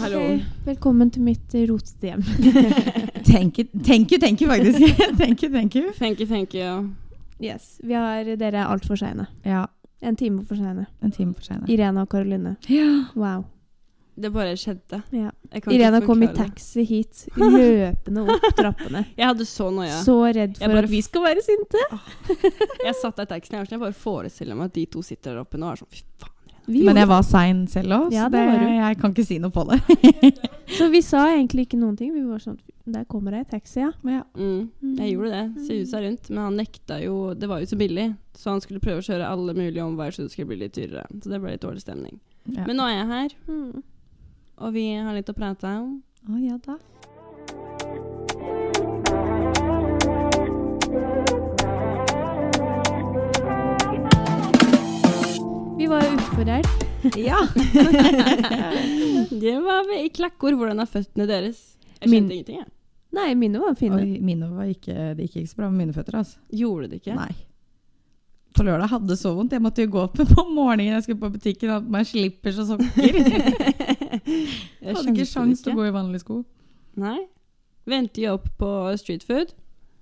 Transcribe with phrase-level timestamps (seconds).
[0.00, 0.18] Hallo.
[0.20, 2.22] Hei, velkommen til mitt eh, rotete hjem.
[3.26, 4.78] Thank you, thank you, thank you faktisk.
[5.20, 5.92] thank you, thank you.
[5.98, 6.92] Thank you, thank you.
[7.42, 9.26] yes, vi har Dere er altfor seine.
[9.44, 9.66] Ja,
[10.04, 10.86] En time for seine.
[11.02, 11.64] en time for seine.
[11.72, 12.56] Irena og Karoline.
[12.68, 12.86] Ja.
[13.16, 13.44] Wow.
[14.16, 15.02] Det bare skjedde.
[15.12, 15.30] Ja.
[15.52, 19.02] Jeg kan ikke Irena kom i taxi hit, løpende opp trappene.
[19.16, 19.98] Jeg hadde så noia.
[20.04, 21.82] Så redd for bare- at vi skal være sinte.
[22.84, 23.58] Jeg satt der i taxien.
[23.64, 25.92] Sånn, jeg bare forestiller meg at de to sitter der oppe nå og er sånn
[25.96, 26.32] Fy faen.
[26.66, 29.62] Vi Men jeg var sein selv òg, Ja, så jeg kan ikke si noe på
[29.68, 29.78] det.
[30.78, 32.10] Så vi sa egentlig ikke noen ting.
[32.14, 32.56] Vi var sånn
[32.90, 33.92] Der kommer det ei taxi, ja.
[34.02, 34.22] ja.
[34.34, 34.70] Mm.
[34.98, 35.66] Jeg gjorde det.
[35.68, 36.30] Susa rundt.
[36.30, 38.08] Men han nekta jo Det var jo så billig.
[38.34, 41.06] Så han skulle prøve å kjøre alle mulige omveier så det skulle bli litt dyrere.
[41.22, 42.18] Så det ble litt dårlig stemning.
[42.50, 42.66] Ja.
[42.66, 43.82] Men nå er jeg her, Mm.
[44.58, 46.02] og vi har litt å prate om.
[46.30, 46.78] Å, ja da.
[55.86, 56.64] Vi var jo utenfor her.
[57.14, 57.36] Ja.
[59.42, 60.56] Det var vi i klakkord.
[60.58, 61.60] Hvordan er føttene deres?
[62.00, 62.72] Jeg Min- skjønte ingenting, jeg.
[63.14, 64.00] Nei, mine var fine.
[64.00, 66.16] Oi, mine var ikke, det gikk ikke så bra med mine føtter.
[66.18, 66.40] Altså.
[66.50, 67.14] Gjorde det ikke?
[67.14, 67.28] Nei.
[68.58, 69.54] På lørdag hadde det så vondt.
[69.54, 72.66] Jeg måtte jo gå opp på morgenen jeg skulle på butikken at man slipper så
[72.72, 73.20] sokker.
[74.26, 76.40] Jeg hadde ikke sjans til å gå i vanlige sko.
[76.98, 77.28] Nei.
[77.86, 79.54] Venter jo opp på street food.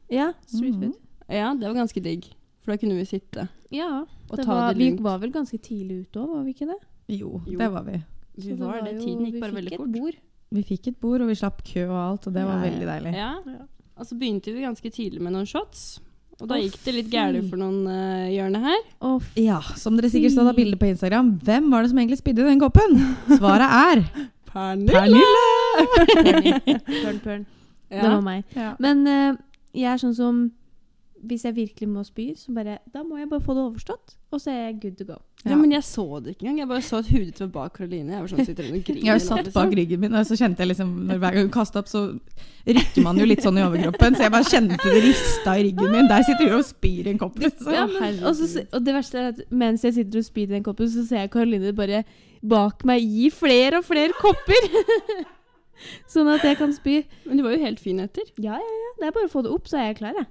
[0.09, 0.97] Ja, street food.
[1.29, 2.31] Ja, det var ganske digg.
[2.65, 3.91] For da kunne vi sitte Ja,
[4.31, 6.69] og det ta var, det vi var vel ganske tidlig ute òg, var vi ikke
[6.71, 6.79] det?
[7.19, 7.59] Jo, Jo.
[7.61, 7.99] det var vi.
[8.37, 8.95] Vi Så var det.
[9.03, 9.87] Tiden gikk bare veldig Vi fort.
[9.87, 10.15] fikk et bord.
[10.55, 12.71] Vi fikk et bord, og vi slapp kø og alt, og det var Ja, ja.
[12.71, 13.13] veldig deilig.
[13.15, 13.33] Ja.
[13.47, 13.67] Ja.
[13.99, 16.01] Og så begynte vi ganske tidlig med noen shots.
[16.41, 18.81] Og da gikk det litt gærent for noen uh, hjørne her.
[19.01, 22.19] Oh, Ja, som dere sikkert så av bildet på Instagram, hvem var det som egentlig
[22.19, 22.97] spydde i den koppen?
[23.39, 24.03] Svaret er
[24.51, 25.23] Pernille!
[26.15, 26.81] Pernille!
[27.25, 27.47] Pern,
[27.91, 28.09] Det Ja.
[28.17, 28.45] var meg.
[28.57, 28.75] Ja.
[28.81, 29.37] Men uh,
[29.75, 30.41] jeg er sånn som
[31.25, 34.41] Hvis jeg virkelig må spy, så bare Da må jeg bare få det overstått, og
[34.43, 35.17] så er jeg good to go.
[35.45, 36.59] ja, men jeg så det ikke engang.
[36.63, 38.13] Jeg bare så at hudet var bak Karoline.
[38.13, 40.65] Jeg var sånn, sitter hun og griner Jeg satt bak ryggen min, og så kjente
[40.65, 42.03] jeg liksom når Hver gang hun kastet opp, så
[42.67, 44.17] rykker man jo litt sånn i overkroppen.
[44.17, 46.11] Så jeg bare kjente det rista i ryggen min.
[46.11, 47.39] Der sitter du og spyr i en kopp.
[47.45, 47.73] Liksom.
[47.77, 50.55] Ja, men, og, så, og det verste er at mens jeg sitter og spyr i
[50.57, 52.05] den koppen, så ser jeg Karoline bare
[52.45, 54.69] bak meg gi flere og flere kopper.
[56.13, 57.03] sånn at jeg kan spy.
[57.27, 58.27] Men du var jo helt fin etter.
[58.39, 58.91] Ja, ja, ja.
[59.01, 60.29] Det er bare å få det opp, så er jeg klar, jeg.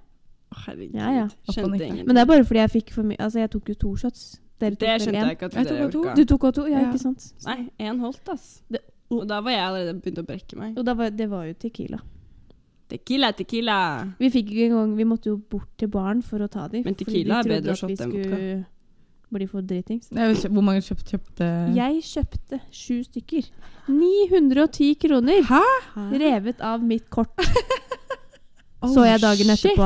[0.66, 0.96] Herregud.
[0.96, 1.28] Ja, ja.
[1.50, 2.08] Skjønte ingenting.
[2.08, 4.40] Men det er bare fordi jeg fikk for mye Altså, jeg tok jo to shots.
[4.60, 6.16] Dere tok Det skjønte jeg ikke at Jeg dere orka.
[6.16, 6.66] Du tok òg to?
[6.68, 6.90] Ja, Ja.
[6.92, 7.34] ikke sant?
[7.46, 8.62] Nei, én holdt, ass.
[8.72, 8.82] Det-
[9.12, 10.78] Og da var jeg allerede begynt å brekke meg.
[10.78, 12.00] Og da var, det var jo Tequila.
[12.90, 13.78] Tequila, tequila.
[14.20, 16.84] Vi fikk ikke engang Vi måtte jo bort til baren for å ta dem.
[16.86, 18.24] Men Tequila er bedre shot enn vodka.
[18.24, 18.66] skulle
[19.32, 20.10] bli for dritings.
[20.10, 23.50] Hvor mange kjøpt, kjøpte Jeg kjøpte sju stykker.
[23.88, 25.42] 910 kroner.
[25.44, 25.62] Hæ?
[26.12, 27.30] Revet av mitt kort.
[28.82, 29.78] Oh, så jeg dagen shit.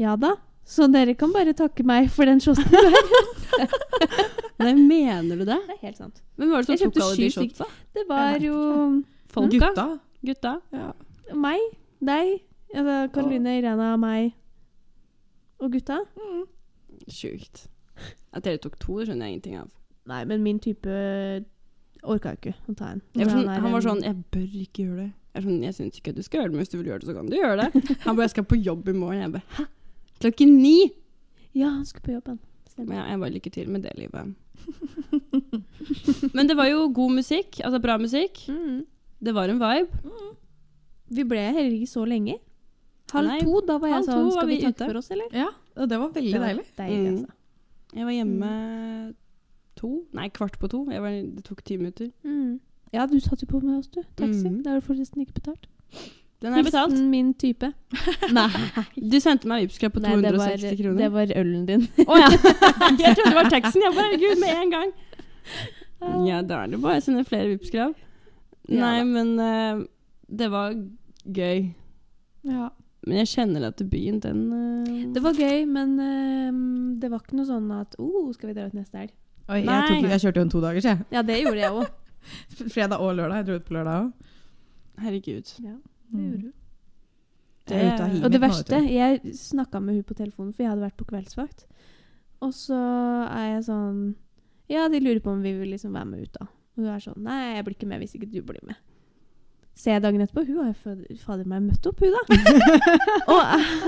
[0.00, 0.34] Ja da.
[0.70, 2.94] Så dere kan bare takke meg for den shoten der.
[4.60, 5.56] Nei, mener du det?
[5.66, 6.20] Det er helt sant.
[6.38, 7.54] Hvem var det som tok alle de shotene?
[7.54, 7.66] shotsa?
[7.96, 8.56] Det var jo
[9.30, 9.86] Folk, Gutta?
[10.26, 10.52] Gutta?
[10.74, 10.90] Ja.
[11.38, 11.62] meg,
[12.04, 12.40] deg,
[12.74, 14.34] altså Karoline, Irena, meg
[15.60, 16.00] og gutta.
[16.16, 16.44] Mm.
[17.08, 17.66] Sjukt.
[18.32, 19.72] At dere tok to, det skjønner jeg ingenting av.
[20.10, 20.92] Nei, men min type
[22.00, 23.02] orka ikke å ta en.
[23.16, 25.12] Var sånn, er han var sånn 'Jeg bør ikke gjøre det'.
[25.34, 27.08] Jeg, sånn, jeg syns ikke du skal gjøre det, men hvis du vil gjøre det,
[27.08, 27.68] så kan du gjøre det.
[28.06, 29.20] Han bare 'Jeg skal på jobb i morgen'.
[29.20, 29.66] Jeg bare 'Hæ?
[30.20, 30.90] Klokken ni?'
[31.54, 32.38] Ja, han skulle på jobben.
[32.38, 32.94] Men Stemmer.
[32.94, 34.34] jeg, jeg bare lykke til med det livet.
[36.34, 37.60] Men det var jo god musikk.
[37.64, 38.44] Altså bra musikk.
[38.48, 38.84] Mm.
[39.24, 40.12] Det var en vibe.
[41.10, 42.36] Vi ble heller ikke så lenge.
[43.12, 45.32] Halv Nei, to, da var jeg sånn Skal vi vi takke for oss, eller?
[45.34, 46.66] ja, og det var veldig Det var deilig.
[46.78, 47.16] Deilig, Mm.
[47.16, 47.32] altså.
[47.96, 49.14] Jeg var hjemme
[49.80, 50.84] to Nei, kvart på to.
[50.92, 52.12] Jeg var, det tok ti minutter.
[52.22, 52.60] Mm.
[52.92, 54.02] Ja, du satt jo på med oss, du.
[54.16, 54.42] Taxi.
[54.62, 55.66] Det har du forresten ikke betalt.
[56.40, 56.92] Den er betalt.
[56.92, 57.68] Hilsen min type.
[58.36, 58.48] Nei.
[58.96, 61.00] Du sendte meg Vipps-krav på Nei, det var, 260 kroner.
[61.02, 61.84] det var ølen din.
[62.10, 62.30] Å ja!
[63.02, 63.84] Jeg trodde det var taxien.
[63.84, 64.94] Jeg bare herregud, med en gang.
[66.24, 67.92] Ja, da er det bare å sende flere Vipps-krav.
[68.70, 69.82] Nei, ja, men uh,
[70.30, 70.76] det var
[71.26, 71.66] gøy.
[72.48, 72.70] Ja.
[73.04, 75.12] Men jeg kjenner at byen, den uh...
[75.12, 78.68] Det var gøy, men uh, det var ikke noe sånn at oh, skal vi dra
[78.70, 79.14] ut neste helg?
[79.50, 79.80] Oi, jeg, Nei.
[79.88, 81.06] tok, jeg kjørte jo en to dager, jeg.
[81.12, 81.96] Ja, det gjorde jeg òg.
[82.70, 83.40] Fredag og lørdag.
[83.40, 84.28] Jeg dro ut på lørdag òg.
[85.00, 85.54] Herregud.
[85.64, 85.76] Ja,
[86.12, 86.52] det gjorde du.
[87.70, 90.86] Det, hiet Og det nå, verste, jeg snakka med hun på telefonen, for jeg hadde
[90.88, 91.66] vært på kveldsvakt.
[92.40, 92.78] Og så
[93.28, 93.98] er jeg sånn
[94.70, 96.46] Ja, de lurer på om vi vil liksom være med ut, da.
[96.48, 98.78] Og hun er sånn Nei, jeg blir ikke med hvis ikke du blir med.
[99.80, 102.22] Ser jeg dagen etterpå, hun har jo fader meg møtt opp, hun da.
[103.32, 103.38] og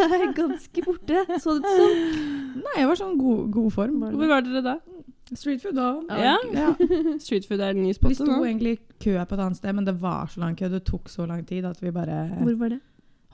[0.07, 1.97] er ganske borte, så det ut som.
[2.63, 3.99] Nei, jeg var sånn god, god form.
[4.01, 4.31] Var Hvor det.
[4.31, 4.77] var dere da?
[5.34, 5.88] Street food da.
[6.19, 6.37] Ja.
[6.52, 6.75] Ja.
[7.25, 8.12] Street food er den nye spotten.
[8.12, 8.44] Vi sto nå.
[8.44, 10.69] egentlig i kø på et annet sted, men det var så lang kø.
[10.69, 12.81] Det tok så lang tid at vi bare Hvor var det?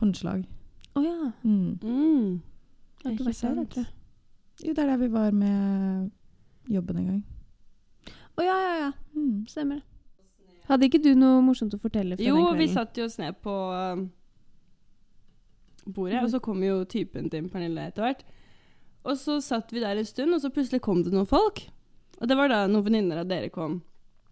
[0.02, 0.44] Håndslag.
[0.94, 1.32] Å ja.
[1.42, 1.78] Mm.
[1.82, 2.42] Mm.
[3.02, 3.70] Jeg har ikke Ikke vært der, sant.
[3.74, 3.92] tror jeg.
[4.64, 6.10] Jo, det er der vi var med
[6.68, 7.20] jobben en gang.
[8.38, 8.90] Å ja, ja, ja.
[9.14, 9.46] Mm.
[9.50, 9.82] Stemmer.
[10.68, 13.38] Hadde ikke du noe morsomt å fortelle fra Jo, den vi satt jo oss ned
[13.42, 14.02] på um,
[15.86, 18.26] bordet, og så kom jo typen til Pernille etter hvert.
[19.08, 21.62] Og så satt vi der en stund, og så plutselig kom det noen folk.
[22.20, 23.80] Og det var da noen venninner av dere kom.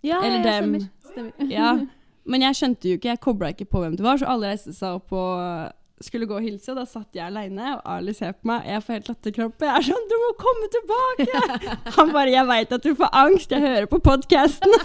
[0.06, 0.76] Ja, Eller ja, dem.
[0.80, 1.32] stemmer.
[1.32, 1.32] stemmer.
[1.56, 1.78] Ja,
[2.26, 4.72] Men jeg skjønte jo ikke, jeg kobla ikke på hvem det var, så alle reiste
[4.74, 5.68] seg opp og uh,
[6.02, 8.82] skulle gå og hilse, og da satt jeg aleine, og Ali ser på meg, jeg
[8.84, 9.64] får helt latterkrampe.
[9.64, 11.42] Jeg er sånn 'Du må komme tilbake!'
[11.96, 14.74] Han bare 'Jeg veit at du får angst, jeg hører på podkasten'.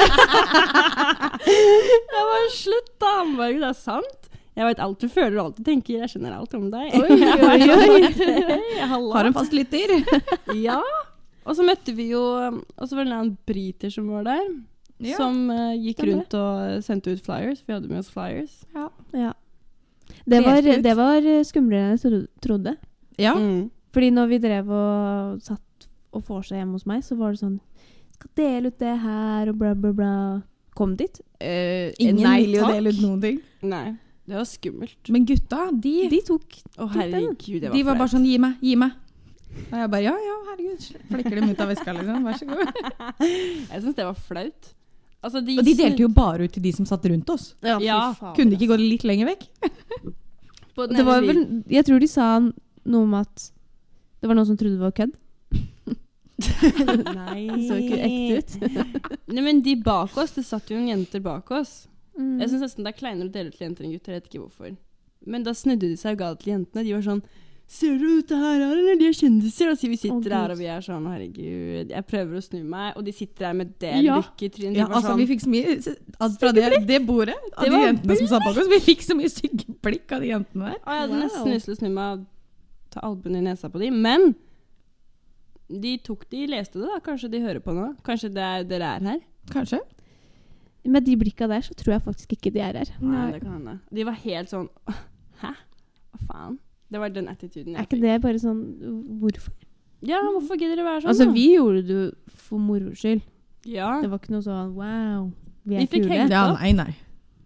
[2.13, 3.17] jeg bare 'Slutt, da'.
[3.25, 4.29] Han bare 'Det er sant'.
[4.55, 5.99] Jeg veit alt du føler og alt du tenker.
[6.03, 6.93] Jeg skjønner alt om deg.
[6.93, 8.01] Oi, oi, oi.
[8.85, 9.93] Har en fast lytter.
[10.53, 10.81] Ja.
[11.41, 14.49] Og så møtte vi jo Og så var det en briter som var der.
[15.01, 15.17] Ja.
[15.17, 17.63] Som uh, gikk Stemmer rundt og sendte ut flyers.
[17.65, 18.61] Vi hadde med oss flyers.
[18.75, 19.33] Ja.
[20.25, 22.75] Det var, det var eh, skumlere enn jeg trodde.
[23.17, 23.33] Ja.
[23.33, 23.71] Mm.
[23.91, 27.57] Fordi når vi drev og satt og vorsa hjemme hos meg, så var det sånn
[28.15, 30.13] Skal dele ut det her, og bla, bla, bla.
[30.77, 31.17] Kom dit.
[31.41, 33.39] Uh, Ingen nei, vil jo dele ut noen ting.
[33.65, 33.95] Nei,
[34.29, 34.99] det var skummelt.
[35.11, 38.61] Men gutta, de, De tok Å, herregud, det var de var bare sånn 'gi meg,
[38.61, 38.93] gi meg'.
[39.71, 40.85] Og jeg bare 'ja, ja, herregud'.
[41.09, 42.23] Flekker dem ut av veska, liksom.
[42.27, 42.61] Vær så god.
[43.71, 44.73] Jeg syns det var flaut.
[45.21, 47.55] Altså, de Og de delte jo bare ut til de som satt rundt oss.
[47.61, 49.45] Ja, Ja, faen, Kunne de ikke gå litt lenger vekk?
[50.75, 53.51] på den Det var vel Jeg tror de sa noe om at
[54.21, 55.13] det var noen som trodde det var kødd.
[57.21, 57.47] Nei.
[57.49, 59.27] Det så ikke ekte ut.
[59.33, 61.87] Nei, men de bak oss, det satt jo noen jenter bak oss.
[62.17, 62.39] Mm.
[62.41, 64.13] Jeg syns nesten det er kleinere å dele ut til jenter enn gutter.
[64.13, 64.75] Jeg vet ikke hvorfor.
[65.25, 66.85] Men da snudde de seg og ga det til jentene.
[66.85, 67.23] De var sånn
[67.71, 68.97] Ser du dette her, eller?
[68.99, 69.69] De er kjendiser.
[69.71, 71.93] Altså, vi sitter her, og vi er sånn Herregud.
[71.93, 74.17] Jeg prøver å snu meg, og de sitter der med det Ja.
[74.19, 74.75] lykket i trynet.
[74.81, 77.79] Ja, altså, sånn, vi fikk så mye altså, Fra det, det bordet, av Det de
[77.85, 80.79] jentene som satt bak oss, vi fikk så mye stygge blikk av de jentene der.
[80.83, 81.21] Og jeg hadde Wow.
[81.23, 82.25] nesten lyst til å snu meg og
[82.91, 84.35] ta albuen i nesa på dem, men
[85.71, 86.99] de tok de leste det, da.
[86.99, 87.85] Kanskje de hører på nå?
[88.03, 89.21] Kanskje det er, dere er her?
[89.53, 89.79] Kanskje.
[90.83, 92.91] Med de blikka der, så tror jeg faktisk ikke de er her.
[92.99, 93.77] Nei, det kan hende.
[93.93, 94.67] De var helt sånn
[95.39, 95.53] Hæ?
[96.11, 96.59] Hva faen?
[96.91, 98.63] Det var den attituden Er jeg ikke det bare sånn
[99.21, 99.53] Hvorfor?
[100.01, 101.11] Ja, hvorfor gidder dere være sånn?
[101.13, 101.35] Altså, da?
[101.35, 102.05] vi gjorde det jo
[102.47, 103.21] for moro skyld.
[103.69, 103.99] Ja.
[104.01, 105.27] Det var ikke noe sånn wow,
[105.61, 106.23] vi Vi er fikk kule.
[106.31, 106.93] Ja, nei, nei.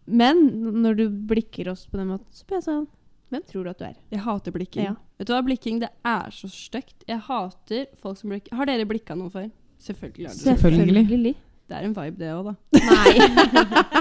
[0.05, 0.45] Men
[0.85, 2.85] når du blikker oss på den måten, så blir jeg sånn
[3.33, 3.95] Hvem tror du at du er?
[4.13, 4.85] Jeg hater blikking.
[4.85, 4.93] Ja.
[5.19, 7.03] Vet du hva, blikking det er så stygt.
[7.09, 8.53] Jeg hater folk som blikker.
[8.55, 9.49] Har dere blikka noe før?
[9.81, 10.61] Selvfølgelig har dere det.
[10.61, 11.33] Selvfølgelig.
[11.65, 12.83] Det er en vibe, det òg, da.
[12.85, 13.15] Nei.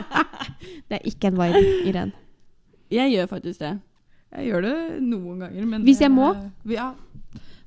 [0.92, 2.12] det er ikke en vibe, Irén.
[2.92, 3.72] Jeg gjør faktisk det.
[4.34, 6.32] Jeg gjør det noen ganger, men Hvis jeg må?
[6.34, 6.94] det- Ja.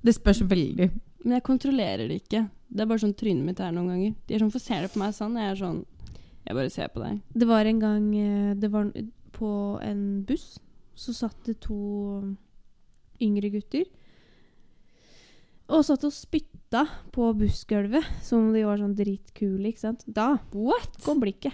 [0.04, 0.92] Det spørs veldig.
[1.24, 2.50] Men jeg kontrollerer det ikke.
[2.70, 4.16] Det er bare sånn trynet mitt er noen ganger.
[4.28, 5.36] De er sånn, Hvorfor ser du på meg sånn?
[5.36, 5.86] Jeg er sånn
[6.46, 7.22] Jeg bare ser på deg.
[7.36, 8.92] Det var en gang eh, Det var
[9.34, 10.60] på en buss.
[10.96, 12.36] Så satt det to
[13.22, 13.86] yngre gutter.
[15.70, 19.68] Og satt og spytta på bussgulvet som om de var sånn dritkule.
[19.68, 20.04] ikke sant?
[20.08, 21.02] Da What?
[21.04, 21.54] kom blikket.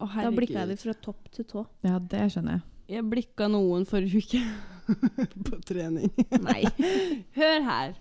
[0.00, 1.66] Å, Da blikka jeg dem fra topp til tå.
[1.84, 2.62] Ja, det skjønner jeg.
[2.90, 4.42] Jeg blikka noen forrige uke.
[5.48, 6.10] på trening.
[6.42, 6.62] Nei.
[7.38, 7.94] Hør her.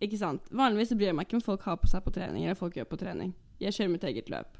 [0.00, 0.46] Ikke sant?
[0.56, 2.88] Vanligvis bryr jeg meg ikke om folk har på seg på trening, eller folk gjør
[2.88, 3.34] på trening.
[3.60, 4.56] Jeg kjører mitt eget løp.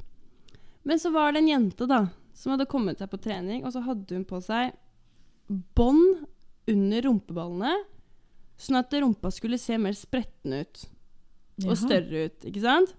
[0.85, 2.03] Men så var det en jente da,
[2.37, 4.75] som hadde kommet seg på trening, og så hadde hun på seg
[5.77, 6.27] bånd
[6.71, 7.73] under rumpeballene,
[8.61, 10.85] sånn at rumpa skulle se mer spretten ut.
[11.67, 12.93] Og større ut, ikke sant?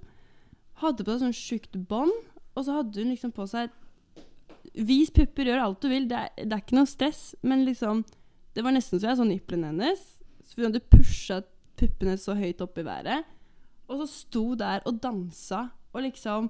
[0.82, 2.14] Hadde på seg sånn sjukt bånd,
[2.58, 3.70] og så hadde hun liksom på seg
[4.74, 8.06] Vis pupper, gjør alt du vil, det er, det er ikke noe stress, men liksom
[8.56, 10.00] Det var nesten så jeg så nipplene hennes.
[10.44, 11.38] Så hun hadde pusha
[11.80, 13.28] puppene så høyt opp i været.
[13.88, 16.50] Og så sto der og dansa og liksom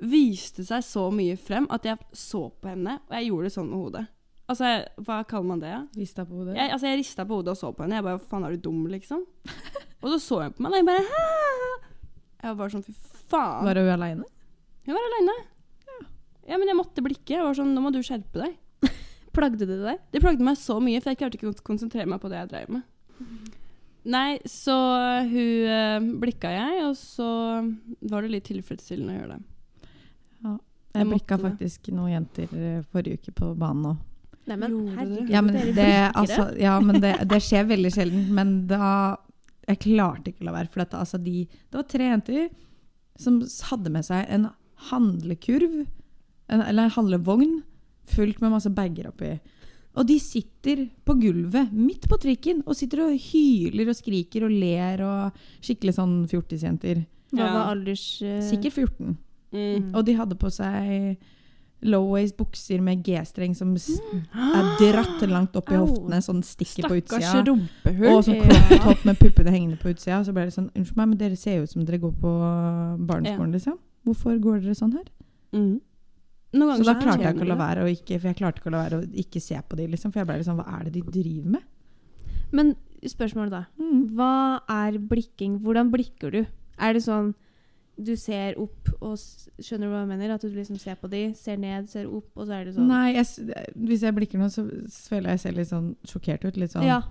[0.00, 3.68] viste seg så mye frem at jeg så på henne, og jeg gjorde det sånn
[3.68, 4.04] med hodet.
[4.50, 5.70] Altså, jeg, hva kaller man det?
[5.70, 5.80] Ja?
[5.94, 6.56] Rista på hodet.
[6.58, 8.00] Jeg, altså, jeg rista på hodet og så på henne.
[8.00, 9.22] Jeg bare Faen, er du dum, liksom?
[10.02, 11.26] og så så hun på meg, og jeg bare Hæ?
[12.40, 12.94] Jeg var bare sånn Fy
[13.30, 13.66] faen.
[13.68, 14.26] Var hun aleine?
[14.88, 15.36] Hun var aleine.
[16.50, 16.58] Ja.
[16.58, 17.36] men jeg måtte blikke.
[17.36, 18.58] Jeg var sånn Nå må du skjerpe deg.
[19.36, 20.02] Plagde det deg?
[20.10, 22.50] Det plagde meg så mye, for jeg klarte ikke å konsentrere meg på det jeg
[22.50, 22.84] drev med.
[24.10, 24.74] Nei, så
[25.28, 27.30] hun eh, blikka jeg, og så
[28.10, 29.42] var det litt tilfredsstillende å gjøre det.
[30.90, 34.06] Jeg Jeg blikka faktisk noen jenter eh, forrige uke på banen òg.
[34.50, 35.28] Neimen, herregud.
[35.30, 38.24] Ja, men, dere det, altså, ja, men det, det skjer veldig sjelden.
[38.34, 39.18] Men da
[39.68, 40.70] Jeg klarte ikke å la være.
[40.72, 42.48] For dette, altså, de, det var tre jenter
[43.20, 43.36] som
[43.68, 44.48] hadde med seg en
[44.88, 45.84] handlekurv,
[46.50, 47.56] en, eller en handlevogn,
[48.10, 49.32] fullt med masse bager oppi.
[49.98, 54.52] Og de sitter på gulvet midt på trikken og sitter og hyler og skriker og
[54.54, 57.04] ler og skikkelig sånn fjortisjenter.
[57.32, 57.50] Hva Ja.
[57.54, 58.04] var alders...
[58.22, 58.38] Uh...
[58.42, 59.16] Sikkert 14.
[59.50, 59.90] Mm.
[59.94, 61.16] Og de hadde på seg
[61.82, 63.96] low-waist bukser med G-streng som s-
[64.36, 67.44] er dratt langt opp i hoftene, sånn stikker på Stakkars utsida.
[67.48, 68.10] rumpehull.
[68.18, 70.18] Og sånn crop top med puppene hengende på utsida.
[70.26, 72.34] Så ble det sånn Unnskyld meg, men dere ser jo ut som dere går på
[73.10, 73.78] barneskolen, liksom.
[74.06, 75.08] Hvorfor går dere sånn her?
[75.56, 75.80] Mm.
[76.52, 78.70] Noen Så da klarte jeg ikke å la være å ikke, for jeg klarte ikke
[78.72, 80.10] å la være å ikke se på de, liksom.
[80.12, 81.62] For jeg ble liksom Hva er det de driver med?
[82.52, 82.72] Men
[83.06, 83.60] spørsmålet da.
[84.16, 84.32] Hva
[84.68, 85.60] er blikking?
[85.62, 86.40] Hvordan blikker du?
[86.80, 87.34] Er det sånn
[88.00, 89.18] du ser opp og
[89.60, 90.30] Skjønner du hva jeg mener?
[90.34, 92.88] At du liksom ser på de, ser ned, ser opp, og så er det sånn
[92.88, 93.26] Nei, jeg,
[93.76, 94.64] hvis jeg blikker nå, så
[95.10, 96.56] føler jeg jeg ser litt sånn sjokkert ut.
[96.56, 97.02] Litt sånn Ja.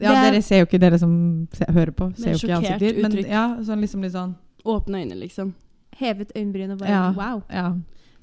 [0.00, 1.12] Ja, er- dere ser jo ikke, dere som
[1.56, 2.98] se, hører på, ser jo ikke ansikter.
[3.02, 4.34] Men ja, sånn liksom litt sånn
[4.66, 5.54] Åpne øyne, liksom.
[6.00, 7.10] Hevet øyenbryn og bare Ja.
[7.16, 7.42] wow.
[7.50, 7.72] Ja.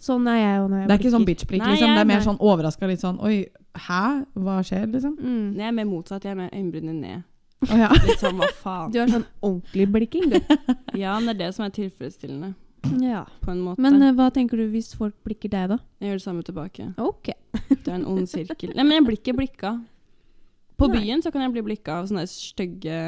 [0.04, 1.94] Sånn er jeg jo når jeg Det er ikke sånn bitch-blikk, liksom.
[1.96, 2.26] Det er mer nei.
[2.26, 3.46] sånn overraska, litt sånn Oi,
[3.86, 4.26] hæ?
[4.36, 5.14] Hva skjer, liksom?
[5.20, 5.54] Mm.
[5.56, 6.26] Jeg er mer motsatt.
[6.28, 7.24] Jeg er med øyenbrynene ned.
[7.70, 7.88] Oh, ja.
[8.04, 8.92] Litt sånn hva faen.
[8.92, 10.40] Du har sånn ordentlig blikking, du.
[11.04, 12.52] Ja, men det er det som er tilfredsstillende,
[13.00, 13.24] ja.
[13.42, 13.82] på en måte.
[13.82, 15.80] Men uh, hva tenker du hvis folk blikker deg, da?
[16.04, 16.90] jeg gjør det samme tilbake.
[17.00, 17.32] Ok.
[17.72, 18.76] Det er en ond sirkel.
[18.76, 19.78] Nei, men jeg blir ikke blikka.
[20.78, 21.00] På Nei.
[21.00, 23.00] byen så kan jeg bli blikka av sånne stygge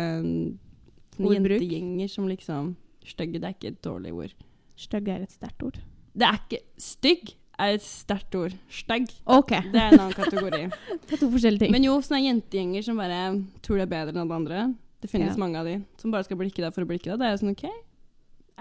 [1.20, 1.60] Ordbruk.
[1.60, 4.32] jentegjenger som liksom Stygge, det er ikke et dårlig ord.
[4.76, 5.78] Stygg er et sterkt ord.
[6.16, 8.56] Det er ikke Stygg er et sterkt ord.
[8.68, 9.08] Stygg.
[9.26, 9.62] Okay.
[9.72, 10.66] Det er en annen kategori.
[11.08, 11.72] Det er to forskjellige ting.
[11.72, 13.22] Men jo, sånne jentegjenger som bare
[13.64, 14.66] tror det er bedre enn alle andre.
[15.04, 15.40] Det finnes Ja.
[15.40, 17.20] mange av de som bare skal blikke deg for å blikke deg.
[17.22, 17.66] Det er jo sånn OK,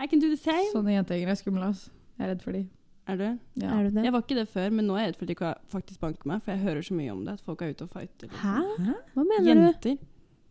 [0.05, 0.71] I can do the same.
[0.75, 1.87] Sånne jentegjenger er skumle, ass.
[2.19, 2.65] Jeg er redd for de.
[3.07, 3.27] Er du?
[3.61, 3.69] Ja.
[3.79, 4.05] Er du det?
[4.07, 5.99] Jeg var ikke det før, men nå er jeg redd for at de kan faktisk
[6.01, 8.27] banke meg, for jeg hører så mye om det, at folk er ute og fighter.
[8.31, 8.41] liksom.
[8.41, 8.95] Hæ?
[9.15, 9.51] Hva mener du?
[9.65, 9.97] Jenter.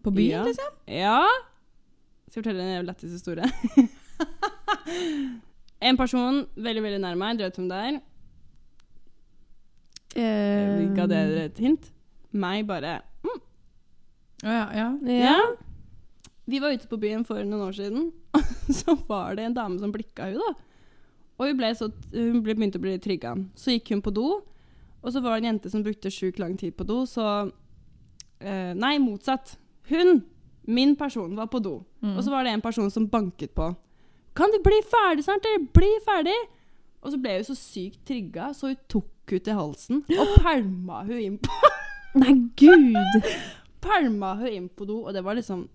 [0.03, 0.43] På byen, ja.
[0.48, 0.72] liksom?
[0.88, 1.24] Ja.
[2.29, 3.48] Skal jeg fortelle en lættis historie?
[5.84, 8.02] en person veldig, veldig nær meg, Du vet hvem det er.
[10.13, 11.90] Uh, Ga dere et hint?
[12.34, 13.00] Meg bare
[14.44, 14.88] Å ja, ja.
[15.10, 15.38] Ja.
[16.46, 19.80] Vi var ute på byen for noen år siden, og så var det en dame
[19.80, 20.50] som blikka hun da.
[21.40, 23.32] Og hun, ble så, hun ble, begynte å bli trygga.
[23.56, 24.28] Så gikk hun på do,
[25.00, 27.30] og så var det en jente som brukte sjukt lang tid på do, så
[28.44, 29.56] eh, Nei, motsatt.
[29.88, 30.22] Hun,
[30.68, 31.78] min person, var på do.
[32.04, 32.18] Mm.
[32.18, 33.72] Og så var det en person som banket på.
[34.38, 35.46] Kan du bli ferdig snart?
[35.46, 36.38] eller bli ferdig!
[37.04, 41.04] Og så ble hun så sykt trigga, så hun tok henne til halsen og pælma
[41.08, 41.72] hun inn på,
[42.22, 43.30] Nei, gud!
[43.84, 45.68] pælma hun inn på do, og det var liksom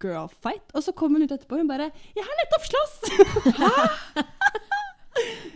[0.00, 0.64] girl fight.
[0.74, 3.00] Og så kom hun ut etterpå, og hun bare 'Jeg har nettopp slåss!'
[3.60, 3.70] Hæ?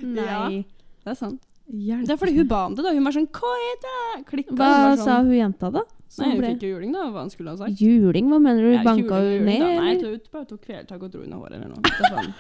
[0.19, 0.65] Nei.
[1.05, 1.43] Det er sant.
[1.65, 2.07] Hjelp.
[2.07, 2.93] Det er fordi hun ba om det, da.
[2.93, 4.55] Hun var sånn 'Hva er det?' Klikka.
[4.55, 5.85] Hva hun var sa sånn, hun jenta, da?
[6.14, 7.04] Som Nei, hun ble- fikk jo juling, da.
[7.11, 7.80] Hva han skulle ha sagt.
[7.83, 8.28] Juling?
[8.30, 8.71] Hva mener du?
[8.76, 9.71] Ja, Banka hun ned, da.
[9.80, 11.83] Nei, jeg tror hun bare tok kvelertak og dro henne i håret eller noe.
[11.83, 12.35] Det faen.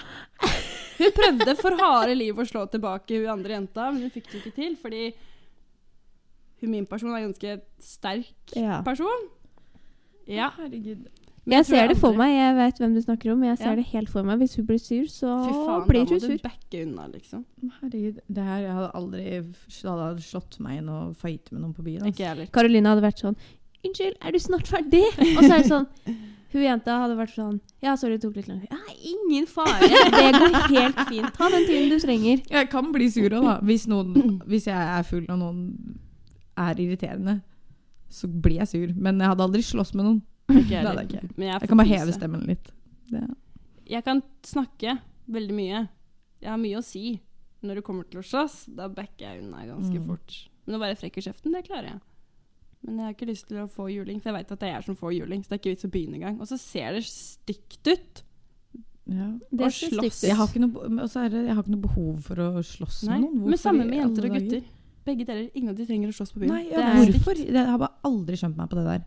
[0.94, 4.36] Hun prøvde for harde liv å slå tilbake hun andre jenta, men hun fikk det
[4.44, 5.00] ikke til, fordi
[6.62, 8.80] hun min person er en ganske sterk Ja.
[8.86, 9.26] person.
[10.30, 10.50] Ja.
[10.56, 11.08] Herregud.
[11.44, 13.42] Men Jeg jeg ser det for meg, jeg vet hvem du snakker om.
[13.44, 13.74] Jeg ser Ja.
[13.74, 14.38] det helt for meg.
[14.38, 17.44] Hvis hun blir sur, så Fy faen, blir da må du backe unna, liksom.
[17.82, 18.20] Herregud.
[18.32, 21.82] Det her, jeg hadde aldri det hadde slått meg inn å fighte med noen på
[21.84, 22.00] byen.
[22.06, 22.18] Ikke ass.
[22.18, 22.46] jeg heller.
[22.46, 23.36] Karoline hadde vært sånn
[23.84, 25.02] Unnskyld, er du snart ferdig?
[25.36, 25.86] Og så er det sånn
[26.54, 28.70] Hun jenta hadde vært sånn Ja, sorry, det tok litt lang tid.
[28.70, 29.88] Ja, ingen fare.
[29.88, 31.32] Det går helt fint.
[31.36, 32.44] Ta den tiden du trenger.
[32.50, 33.56] Jeg kan bli sur òg, da.
[33.66, 35.64] Hvis, noen, hvis jeg er full og noen
[36.56, 37.40] er irriterende,
[38.14, 38.94] så blir jeg sur.
[38.94, 40.22] Men jeg hadde aldri slåss med noen.
[40.46, 41.34] Ikke Det jeg hadde jeg ikke.
[41.36, 42.70] Men jeg, Jeg kan bare heve stemmen litt.
[43.10, 43.24] Det.
[43.90, 44.96] Jeg kan snakke
[45.34, 45.82] veldig mye.
[46.44, 47.16] Jeg har mye å si.
[47.64, 50.06] Når det kommer til å slåss, da backer jeg unna ganske Mm.
[50.06, 50.34] fort.
[50.66, 52.00] Men å være frekk i kjeften, det klarer jeg.
[52.84, 54.74] Men jeg har ikke lyst til å få juling, for jeg vet at det er
[54.76, 55.42] jeg som får juling.
[55.42, 56.40] Så det er ikke vits å begynne engang.
[56.40, 58.22] Og så ser det stygt ut.
[59.04, 59.28] Ja.
[59.52, 60.22] Det Og ser slåss.
[60.24, 63.18] Jeg har, ikke noe, er det, jeg har ikke noe behov for å slåss Nei.
[63.20, 63.50] med noen.
[63.54, 64.62] Men samme med jenter og gutter.
[65.04, 65.48] Begge deler.
[65.52, 66.52] Ingen av de trenger å slåss på byen.
[66.54, 67.36] Nei, ja, det er hvorfor?
[67.40, 67.52] Stygt.
[67.52, 69.04] jeg har bare aldri skjønt meg på det der.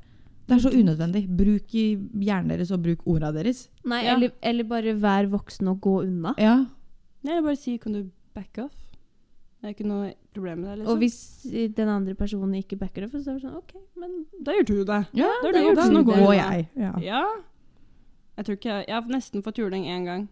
[0.47, 1.23] Det er så unødvendig.
[1.37, 1.85] Bruk i
[2.23, 3.65] hjernen deres og bruk orda deres.
[3.83, 4.15] Nei, Ja.
[4.15, 6.33] eller, eller bare vær voksen og gå unna.
[6.37, 6.65] Ja.
[7.23, 8.86] Nei, jeg bare si 'kan du back off'?
[9.67, 10.75] Det er ikke noe problem med det.
[10.79, 10.93] liksom.
[10.93, 11.15] Og hvis
[11.75, 14.13] den andre personen ikke backer det, så er det sånn OK, men
[14.47, 14.99] Da gjør du det.
[15.19, 15.87] ja da gjør du det.
[15.91, 16.67] Nå går jeg.
[16.79, 16.91] Ja.
[17.03, 17.23] Ja.
[18.37, 20.23] Jeg tror ikke jeg, jeg har nesten fått juling én gang.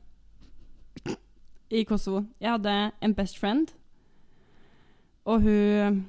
[1.75, 2.21] I Kosovo.
[2.39, 3.73] Jeg hadde en best friend,
[5.25, 5.99] og hun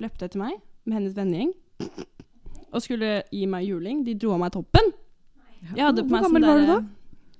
[0.00, 1.52] løpte etter meg med hennes vennegjeng
[2.72, 4.00] og skulle gi meg juling.
[4.06, 4.92] De dro av meg toppen.
[5.74, 6.80] Jeg hadde på Hvor gammel sånn var du da?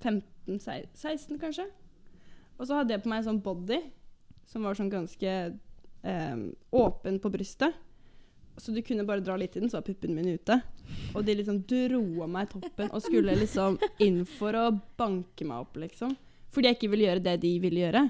[0.03, 0.61] 15,
[0.93, 1.71] 16, kanskje.
[2.59, 3.81] Og så hadde jeg på meg en sånn body
[4.47, 5.33] som var sånn ganske
[6.03, 6.37] eh,
[6.71, 7.75] åpen på brystet.
[8.57, 10.61] Så du kunne bare dra litt i den, så var puppene mine ute.
[11.15, 15.67] Og de liksom dro av meg toppen og skulle liksom inn for å banke meg
[15.67, 16.15] opp, liksom.
[16.55, 18.07] Fordi jeg ikke ville gjøre det de ville gjøre.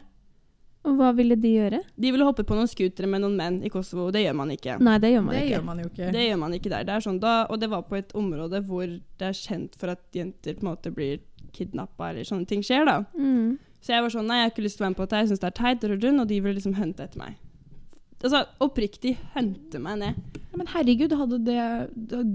[0.87, 1.81] Og hva ville de gjøre?
[1.99, 4.52] De ville hoppe på noen scootere med noen menn i Kosovo, og det gjør man
[4.55, 4.76] ikke.
[4.87, 5.50] Nei, det gjør man Det ikke.
[5.57, 6.11] gjør man jo ikke.
[6.14, 6.85] Det gjør man ikke der.
[6.87, 9.90] Det er sånn da, og det var på et område hvor det er kjent for
[9.97, 11.25] at jenter på en måte blir
[11.57, 13.00] kidnappa, eller sånne ting skjer, da.
[13.19, 13.57] Mm.
[13.87, 15.19] Så jeg var sånn, nei, jeg har ikke lyst til å være med på dette,
[15.23, 17.37] jeg syns det er teit, og de ville liksom hunte etter meg.
[18.16, 20.16] Altså, oppriktig hunte meg ned.
[20.50, 21.59] Ja, men herregud, hadde det,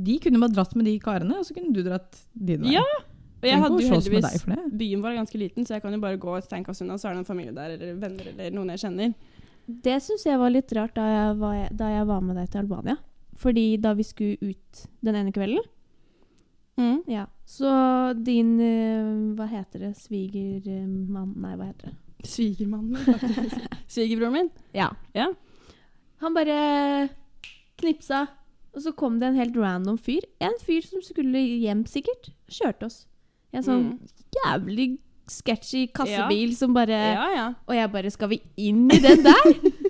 [0.05, 2.77] de kunne bare dratt med de karene, og så kunne du dratt din vei.
[2.77, 2.85] Ja,
[3.41, 4.45] Og jeg hadde jo heldigvis.
[4.79, 7.17] Byen var ganske liten, så jeg kan jo bare gå et steinkast unna, så er
[7.17, 9.11] det en familie der, eller venner, eller noen jeg kjenner.
[9.81, 12.63] Det syns jeg var litt rart da jeg var, da jeg var med deg til
[12.63, 12.95] Albania.
[13.41, 15.67] Fordi da vi skulle ut den ene kvelden
[16.79, 17.01] Mm.
[17.11, 17.25] Ja.
[17.51, 17.71] Så
[18.23, 19.89] din eh, Hva heter det?
[19.99, 21.97] Svigermann Nei, hva heter det?
[22.23, 23.63] Svigermannen min, faktisk.
[23.95, 24.49] Svigerbroren min.
[24.77, 24.91] Ja.
[25.17, 25.25] Ja.
[26.21, 26.57] Han bare
[27.81, 28.27] knipsa,
[28.75, 30.27] og så kom det en helt random fyr.
[30.39, 32.29] En fyr som skulle hjem, sikkert.
[32.45, 32.99] Kjørte oss.
[33.51, 34.11] En sånn Mm.
[34.37, 34.85] jævlig
[35.27, 37.47] sketchy kassebil som bare Ja, ja.
[37.67, 38.37] Og jeg bare Skal vi
[38.69, 39.49] inn i den der?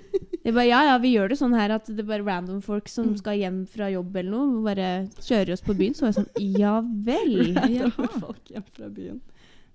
[0.44, 2.88] Jeg bare, ja, ja, vi gjør det sånn her at det er bare random folk
[2.90, 3.16] som Mm.
[3.20, 4.88] skal hjem fra jobb eller noe, bare
[5.22, 5.94] kjører oss på byen.
[5.94, 7.54] Så var jeg sånn Ja vel.
[7.56, 9.20] Random folk hjem fra byen.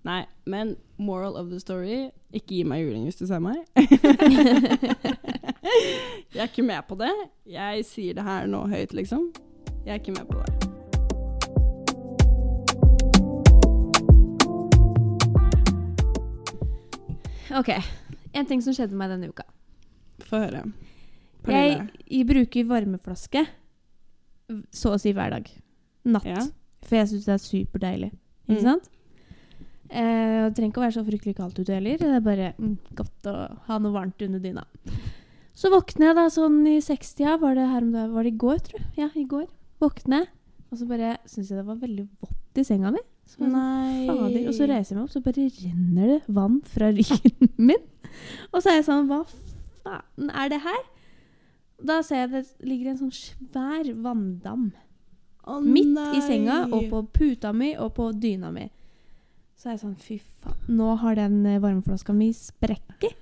[0.04, 3.64] Nei, men moral of the story ikke gi meg juling hvis du ser meg.
[6.32, 7.12] jeg er ikke med på det.
[7.48, 9.32] Jeg sier det her nå høyt, liksom.
[9.86, 10.74] Jeg er ikke med på det.
[17.58, 17.70] OK.
[18.34, 19.46] En ting som skjedde meg denne uka.
[20.28, 20.64] Få høre.
[21.48, 23.46] Jeg, jeg bruker varmeflaske
[24.76, 25.50] så å si hver dag.
[26.08, 26.28] Natt.
[26.28, 26.44] Ja.
[26.88, 28.12] For jeg syns det er superdeilig.
[28.48, 28.64] Ikke Mm.
[28.64, 28.90] sant?
[29.90, 31.98] Eh, det trenger ikke å være så fryktelig kaldt ute heller.
[32.00, 33.36] Det er bare mm, godt å
[33.68, 34.64] ha noe varmt under dyna.
[35.58, 37.38] Så våkner jeg da sånn i sekstida.
[37.42, 38.88] Var det her om det Var det i går, tror jeg?
[39.00, 39.48] Ja, i går.
[39.84, 40.28] Våkner
[40.68, 43.00] og så bare syns jeg det var veldig vått i senga mi.
[43.28, 43.54] Så sånn,
[44.08, 44.48] Fader.
[44.50, 47.84] Og så reiser jeg meg opp, så bare renner det vann fra ryggen min.
[48.52, 49.22] Og så er jeg sånn Hva
[49.88, 50.84] faen er det her?
[51.88, 54.70] Da ser jeg det ligger en sånn svær vanndam
[55.48, 56.18] Oh, midt nei.
[56.18, 58.66] i senga og på puta mi og på dyna mi.
[59.56, 63.16] Så er jeg sånn Fy faen, nå har den eh, varmeflaska mi sprekket.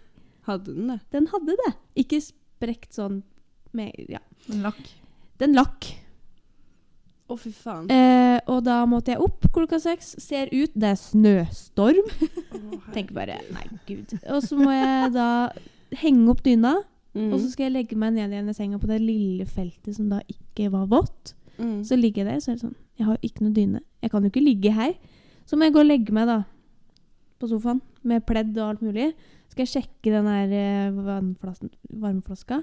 [0.47, 0.97] Hadde den det?
[1.13, 1.69] Den hadde det.
[2.01, 3.19] Ikke sprekt sånn
[3.77, 4.23] med Ja.
[4.47, 4.81] Den lakk.
[5.37, 5.91] Den lakk.
[7.29, 7.87] Å, fy faen.
[7.93, 10.15] Eh, og da måtte jeg opp klokka seks.
[10.21, 12.09] Ser ut, det er snøstorm.
[12.57, 14.17] Oh, Tenker bare Nei, gud.
[14.33, 15.29] Og så må jeg da
[16.01, 16.75] henge opp dyna,
[17.15, 17.29] Mm.
[17.31, 20.09] og så skal jeg legge meg ned igjen i senga på det lille feltet som
[20.11, 21.33] da ikke var vått.
[21.57, 21.77] Mm.
[21.87, 23.79] Så ligger jeg der, så er det sånn Jeg har ikke noe dyne.
[24.03, 24.93] Jeg kan jo ikke ligge her.
[25.47, 26.43] Så må jeg gå og legge meg, da.
[27.39, 27.79] På sofaen.
[28.03, 29.13] Med pledd og alt mulig.
[29.51, 30.91] Skal jeg sjekke den her eh,
[31.91, 32.61] varmeflaska.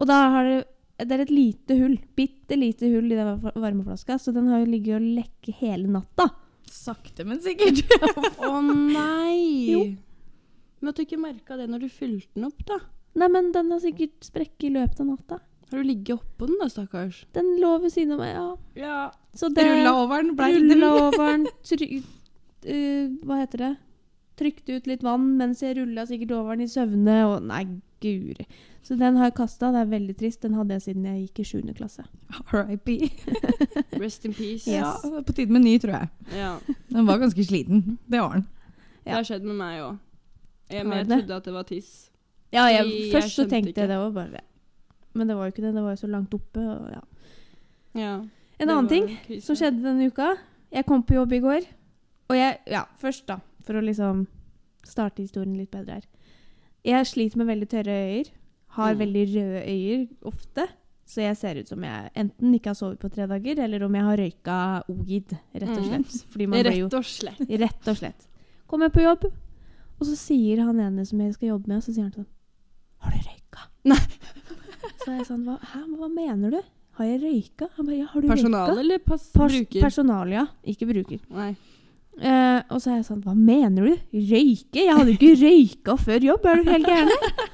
[0.00, 0.58] Og da har det
[0.98, 1.98] Det er et lite hull.
[2.16, 4.16] Bitte lite hull i den va- varmeflaska.
[4.18, 6.30] Så den har jo ligget og lekket hele natta.
[6.68, 7.84] Sakte, men sikkert.
[8.40, 9.70] Å nei!
[9.70, 9.82] Jo.
[10.78, 12.78] Men at du ikke merka det når du fylte den opp, da?
[13.18, 15.40] Nei, men den har sikkert sprekket i løpet av natta.
[15.70, 17.24] Har du ligget oppå den, da, stakkars?
[17.36, 18.46] Den lå ved siden av meg, ja.
[18.78, 19.00] Ja.
[19.36, 21.44] Så det Rulla over den, blei Rulla over den.
[21.66, 21.98] Try,
[22.64, 23.74] uh, hva heter det?
[24.38, 27.18] Trykte ut litt vann mens jeg rulla sikkert over den i søvne.
[27.26, 27.64] Og nei,
[28.00, 28.46] guri.
[28.86, 29.72] Så den har jeg kasta.
[29.74, 30.40] Det er veldig trist.
[30.46, 31.72] Den hadde jeg siden jeg gikk i 7.
[31.76, 32.06] klasse.
[32.54, 33.00] R.I.P.
[34.02, 34.62] Rest in peace.
[34.62, 34.78] Yes.
[34.78, 36.36] Ja, det er på tide med ny, tror jeg.
[36.38, 36.52] Ja.
[36.88, 37.98] Den var ganske sliten.
[38.06, 38.46] Det var den.
[39.04, 39.98] Det har skjedd med meg òg.
[40.70, 41.18] Jeg, men jeg det?
[41.22, 42.10] trodde at det var tiss.
[42.52, 43.80] Ja, jeg, jeg først så tenkte ikke.
[43.80, 44.40] jeg det òg, bare
[45.14, 45.74] Men det var jo ikke det.
[45.74, 46.58] Det var jo så langt oppe.
[46.60, 47.00] Og, ja.
[47.98, 48.12] Ja.
[48.60, 49.46] En annen ting krise.
[49.46, 50.34] som skjedde denne uka.
[50.72, 51.66] Jeg kom på jobb i går.
[52.30, 53.38] Og jeg Ja, først, da.
[53.64, 54.26] For å liksom
[54.84, 56.02] starte historien litt bedre her.
[56.84, 58.30] Jeg sliter med veldig tørre øyer.
[58.78, 58.98] Har Mm.
[59.00, 60.68] veldig røde øyer ofte.
[61.06, 63.94] Så jeg ser ut som jeg enten ikke har sovet på tre dager, eller om
[63.94, 66.04] jeg har røyka ogid, rett og Mm.
[66.04, 66.48] slett.
[66.48, 67.38] Man Rett og slett.
[67.48, 68.26] Rett og slett.
[68.68, 69.32] Kommer på jobb,
[69.98, 72.28] og så sier han ene som jeg skal jobbe med, så sier han sånn
[73.04, 73.68] Har du røyka?
[73.92, 74.00] Nei.
[75.04, 76.60] Så jeg sånn Hva, hæ, hva mener du?
[76.98, 77.68] Har jeg røyka?
[77.76, 78.80] Han bare Ja, har du Personal røyka?
[78.82, 79.80] eller pass Pers bruker?
[79.84, 80.46] Personal, ja.
[80.66, 81.20] Ikke bruker.
[81.32, 81.52] Nei.
[82.18, 83.92] Eh, og så er jeg sånn Hva mener du?
[84.18, 84.82] Røyke?
[84.82, 87.12] Jeg hadde jo ikke røyka før jobb, er du helt gæren?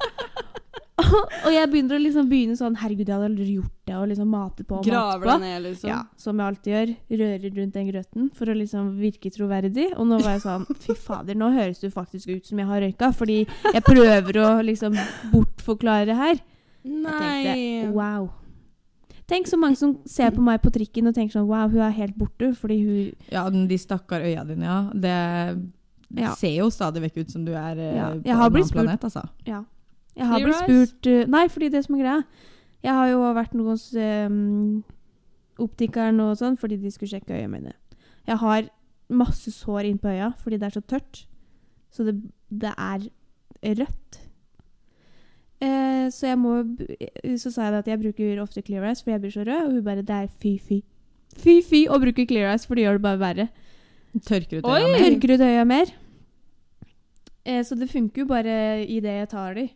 [1.45, 3.95] og jeg begynner å liksom begynne sånn Herregud, jeg hadde aldri gjort det.
[3.99, 5.35] Og liksom mate på og mate på.
[5.43, 5.91] ned, liksom.
[5.91, 6.93] Ja, som jeg alltid gjør.
[7.23, 9.89] Rører rundt den grøten for å liksom virke troverdig.
[9.99, 12.85] Og nå var jeg sånn Fy fader, nå høres du faktisk ut som jeg har
[12.87, 13.11] røyka.
[13.19, 14.95] Fordi jeg prøver å liksom
[15.35, 16.41] bortforklare det her.
[16.85, 18.31] Jeg tenkte wow.
[19.27, 21.95] Tenk så mange som ser på meg på trikken og tenker sånn Wow, hun er
[21.97, 24.81] helt borte fordi hun Ja, de stakkar øya dine, ja.
[24.93, 25.15] Det
[26.21, 26.35] Ja.
[26.37, 29.25] ser jo stadig vekk ut som du er eh, Ja, på en annen planet, altså.
[29.49, 29.63] Ja.
[30.15, 32.19] Jeg har blitt spurt uh, Nei, fordi det som er greia
[32.85, 34.85] Jeg har jo vært noe hos um,
[35.59, 37.73] optikeren og sånn fordi de skulle sjekke øya mine.
[38.29, 38.69] Jeg har
[39.15, 41.25] masse sår inn på øya fordi det er så tørt.
[41.95, 42.17] Så det,
[42.51, 43.09] det er
[43.79, 44.21] rødt.
[45.63, 46.55] Eh, så jeg må
[47.39, 49.67] Så sa jeg det at jeg bruker ofte Clear Eyes, for jeg blir så rød.
[49.67, 50.83] Og hun bare Det er fy-fy.
[51.39, 53.49] Fy-fy å bruke Clear Eyes, for det gjør det bare verre.
[54.27, 54.81] Tørker ut Oi!
[54.81, 55.05] øya mer.
[55.05, 55.95] Tørker ut øya mer.
[57.45, 59.69] Eh, så det funker jo bare i det jeg tar de.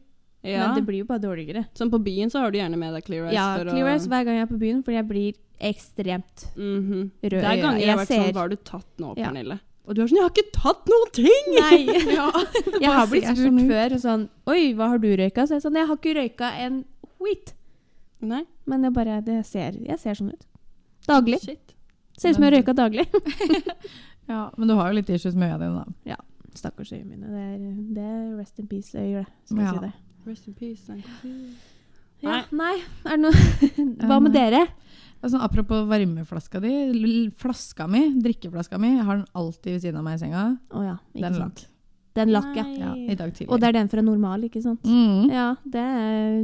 [0.45, 0.69] Ja.
[0.69, 1.65] Men det blir jo bare dårligere.
[1.75, 3.35] Sånn på byen så har du gjerne med deg Clear Eyes.
[3.35, 7.11] Ja, for Clear Eyes hver gang jeg er på byen, fordi jeg blir ekstremt Mhm.
[7.23, 9.27] rød Det i er ganger jeg har vært sånn Hva har du tatt nå, Ja.
[9.33, 9.59] Pernille?
[9.89, 11.45] Og du er sånn Jeg har ikke tatt noen ting!
[11.59, 11.87] Nei!
[12.19, 12.31] Ja.
[12.79, 15.43] Jeg har blitt spurt sånn før sånn Oi, hva har du røyka?
[15.49, 16.85] Så jeg er sånn Jeg har ikke røyka en
[17.19, 17.53] skit.
[18.21, 18.45] Nei.
[18.67, 20.47] Men jeg bare Det ser Jeg ser sånn ut.
[21.09, 21.41] Daglig.
[21.43, 21.75] Shit.
[22.17, 23.07] Ser ut som jeg har røyka daglig.
[24.29, 26.13] ja, men du har jo litt issues med øya dine, da.
[26.13, 26.17] Ja.
[26.55, 27.27] Stakkars øyene mine.
[27.31, 27.59] Det er,
[27.95, 29.33] det er rest in peace-øyer, det.
[29.47, 29.65] Skal Ja.
[29.65, 29.93] jeg si det.
[30.29, 30.93] Rest in peace.
[32.21, 32.75] Ja, nei.
[33.07, 33.33] Er det noe
[34.11, 34.65] Hva med dere?
[35.23, 36.73] Altså, apropos varmeflaska di.
[37.41, 40.45] Flaska mi, drikkeflaska mi, jeg har den alltid ved siden av meg i senga.
[40.71, 40.97] Oh, ja.
[41.15, 41.63] Ikke Den sant.
[41.65, 41.75] lakk.
[42.19, 42.65] Den lakk, ja.
[42.83, 43.49] Ja, I dag tidlig.
[43.55, 44.83] Og det er den fra normal, ikke sant?
[44.87, 45.29] mm.
[45.35, 46.39] Ja, det er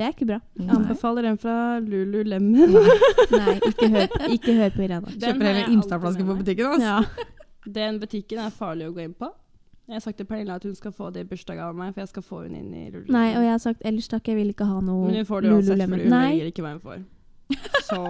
[0.00, 0.38] Det er ikke bra.
[0.56, 2.72] Jeg anbefaler den fra Lulu Lemmen.
[3.38, 5.12] Nei, ikke hør, ikke hør på Irena.
[5.12, 6.70] Den Kjøper hele heller jeg Imstad-flaske på butikken.
[6.72, 6.88] Altså.
[6.88, 7.68] Ja.
[7.76, 9.28] Den butikken er farlig å gå inn på.
[9.92, 12.00] Jeg har sagt til Pernille at hun skal få det i bursdag av meg, for
[12.00, 13.12] jeg skal få hun inn i lululemon.
[13.12, 15.44] Nei, og jeg har sagt ellers takk, jeg vil ikke ha noe Men hun får
[15.44, 17.02] det uansett, for hun velger ikke hva hun får.
[17.90, 18.00] Så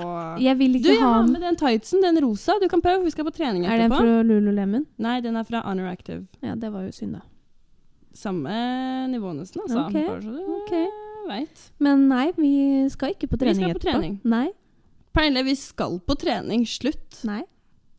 [0.44, 1.32] jeg vil ikke du, ha den.
[1.34, 2.54] med den tightsen, den rosa.
[2.62, 3.98] Du kan prøve, vi skal på trening etterpå.
[3.98, 4.86] Er den fra Lululemon?
[5.02, 6.22] Nei, den er fra Honor Active.
[6.38, 7.26] Ja, det var jo synd, da.
[8.14, 8.54] Samme
[9.10, 9.88] nivå nesten, altså.
[9.88, 10.06] Okay.
[10.06, 10.86] Bare så du okay.
[11.32, 11.68] vet.
[11.82, 12.52] Men nei, vi
[12.94, 13.74] skal ikke på trening etterpå.
[13.74, 14.20] Vi skal på trening.
[14.22, 14.46] Nei.
[15.18, 16.62] Pernille, vi skal på trening.
[16.78, 17.24] Slutt.
[17.26, 17.42] nei.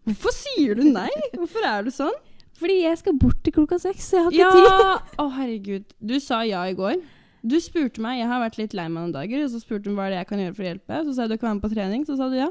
[0.07, 1.09] Hvorfor sier du nei?
[1.35, 2.15] Hvorfor er du sånn?
[2.63, 4.79] Fordi jeg skal bort til klokka seks, så jeg har ikke Ja!
[4.79, 5.17] tid.
[5.23, 5.85] Å, herregud.
[5.99, 7.01] Du sa ja i går.
[7.43, 9.97] Du spurte meg, jeg har vært litt lei meg noen dager, og så spurte hun
[9.99, 10.99] hva er det jeg kan gjøre for å hjelpe.
[11.09, 12.47] Så sa jeg du kan være med på trening, så sa du ja.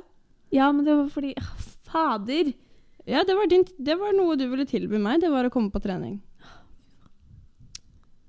[0.53, 1.31] Ja, men det var fordi
[1.89, 2.51] Fader!
[3.09, 5.73] Ja, det var, din, det var noe du ville tilby meg, det var å komme
[5.75, 6.21] på trening.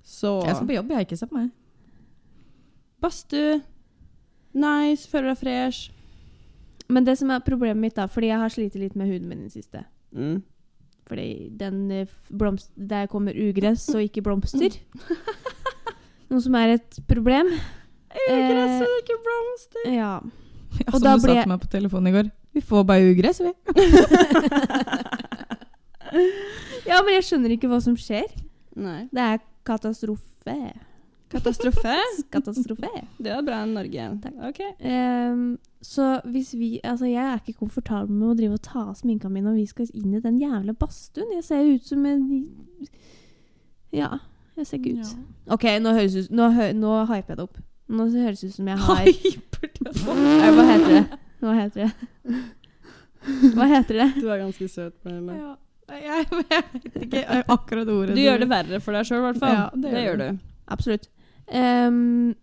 [0.08, 1.06] Så Jeg skal på jobb, jeg.
[1.06, 1.52] Ikke se på meg.
[3.04, 3.60] Badstue.
[4.56, 5.92] Nice, føler deg fresh.
[6.94, 9.44] Men det som er problemet mitt, da, fordi jeg har slitt litt med huden min
[9.46, 10.44] i det siste Mm.
[11.10, 14.78] Fordi den eh, blomst der kommer ugress og ikke blomster.
[16.32, 17.48] Noe som er et problem.
[18.30, 19.84] Ugress og ikke blomster.
[19.92, 20.14] Ja.
[20.80, 22.30] Ja, Og som da du ble sa til meg på telefonen i går.
[22.54, 23.52] Vi får bare ugress, vi.
[26.90, 28.30] ja, men jeg skjønner ikke hva som skjer.
[28.78, 29.04] Nei.
[29.14, 29.38] Det er
[29.68, 30.56] katastrofe.
[31.34, 31.96] Katastrofe.
[32.34, 32.92] Katastrofe.
[33.18, 34.08] Det var bra enn Norge.
[34.24, 34.36] Takk.
[34.50, 34.62] Ok.
[34.80, 35.44] Um,
[35.84, 39.32] så hvis vi Altså, jeg er ikke komfortabel med å drive og ta av sminka
[39.32, 41.34] mi når vi skal inn i den jævla badstuen.
[41.40, 42.24] Jeg ser ut som en
[43.94, 44.16] Ja,
[44.58, 45.14] jeg ser ikke ut.
[45.54, 47.62] OK, nå høres ut Nå, hø, nå hyper jeg det opp.
[47.94, 49.34] Nå høres det ut som jeg har Nei,
[50.54, 51.04] Hva heter det?
[51.44, 51.92] Hva heter det?
[53.54, 54.10] Hva heter det?
[54.20, 54.96] Du er ganske søt.
[55.04, 55.36] Pernille.
[55.40, 55.54] Ja.
[55.94, 58.16] Jeg, jeg vet ikke akkurat ordet.
[58.16, 59.56] Du gjør det verre for deg sjøl, i hvert fall.
[59.58, 60.26] Ja, det det, gjør du.
[60.32, 60.50] du.
[60.74, 61.10] Absolutt.
[61.52, 62.36] Ehm,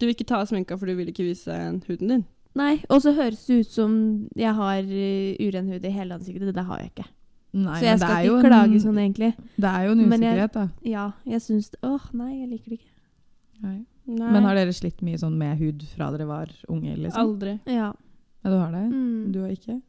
[0.00, 1.52] Du vil ikke ta av sminka for du vil ikke vise
[1.86, 2.24] huden din.
[2.56, 6.54] nei, og så høres det ut som jeg har uh, uren hud i hele ansiktet.
[6.54, 7.04] Det har jeg ikke.
[7.52, 9.34] Nei, så jeg skal er ikke klage en, sånn, egentlig.
[9.58, 10.68] Det er jo en usikkerhet, jeg- da.
[10.82, 12.90] Ja, jeg syns Åh, nei, jeg liker det ikke.
[13.62, 13.78] Nei.
[14.06, 14.30] Nei.
[14.32, 16.96] Men har dere slitt mye sånn med hud fra dere var unge?
[16.96, 17.20] liksom?
[17.20, 17.60] Aldri.
[17.66, 17.92] Ja.
[18.44, 18.90] Ja, du har det?
[18.90, 19.32] Mm.
[19.32, 19.82] Du har ikke?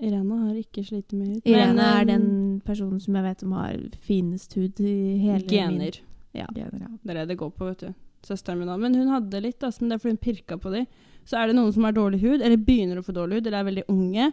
[0.00, 1.42] Irena har ikke slitt med hud.
[1.44, 5.78] Irene er um, den personen som jeg vet om har finest hud i hele min
[5.78, 6.00] Gener.
[6.36, 6.46] Ja.
[6.54, 6.88] Gener, ja.
[7.02, 7.94] Det er det det går på, vet du.
[8.22, 8.80] Søsteren min òg.
[8.80, 10.86] Men hun hadde litt, altså, men det er fordi hun pirka på dem.
[11.26, 13.60] Så er det noen som har dårlig hud, eller begynner å få dårlig hud, eller
[13.60, 14.32] er veldig unge.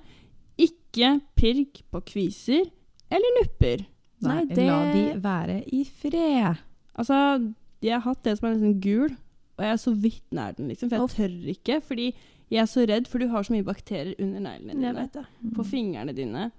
[0.58, 2.66] Ikke pirk på kviser
[3.14, 3.86] eller nupper.
[4.22, 6.58] Nei, Nei, det- La de være i fred.
[6.98, 9.10] Altså, jeg har hatt det som er liksom gul,
[9.58, 10.90] og jeg er så vidt nær den, liksom.
[10.90, 11.16] For jeg Uff.
[11.16, 12.14] tør ikke, fordi
[12.50, 15.54] jeg er så redd, for du har så mye bakterier under neglene dine.
[15.54, 16.52] På fingrene dine.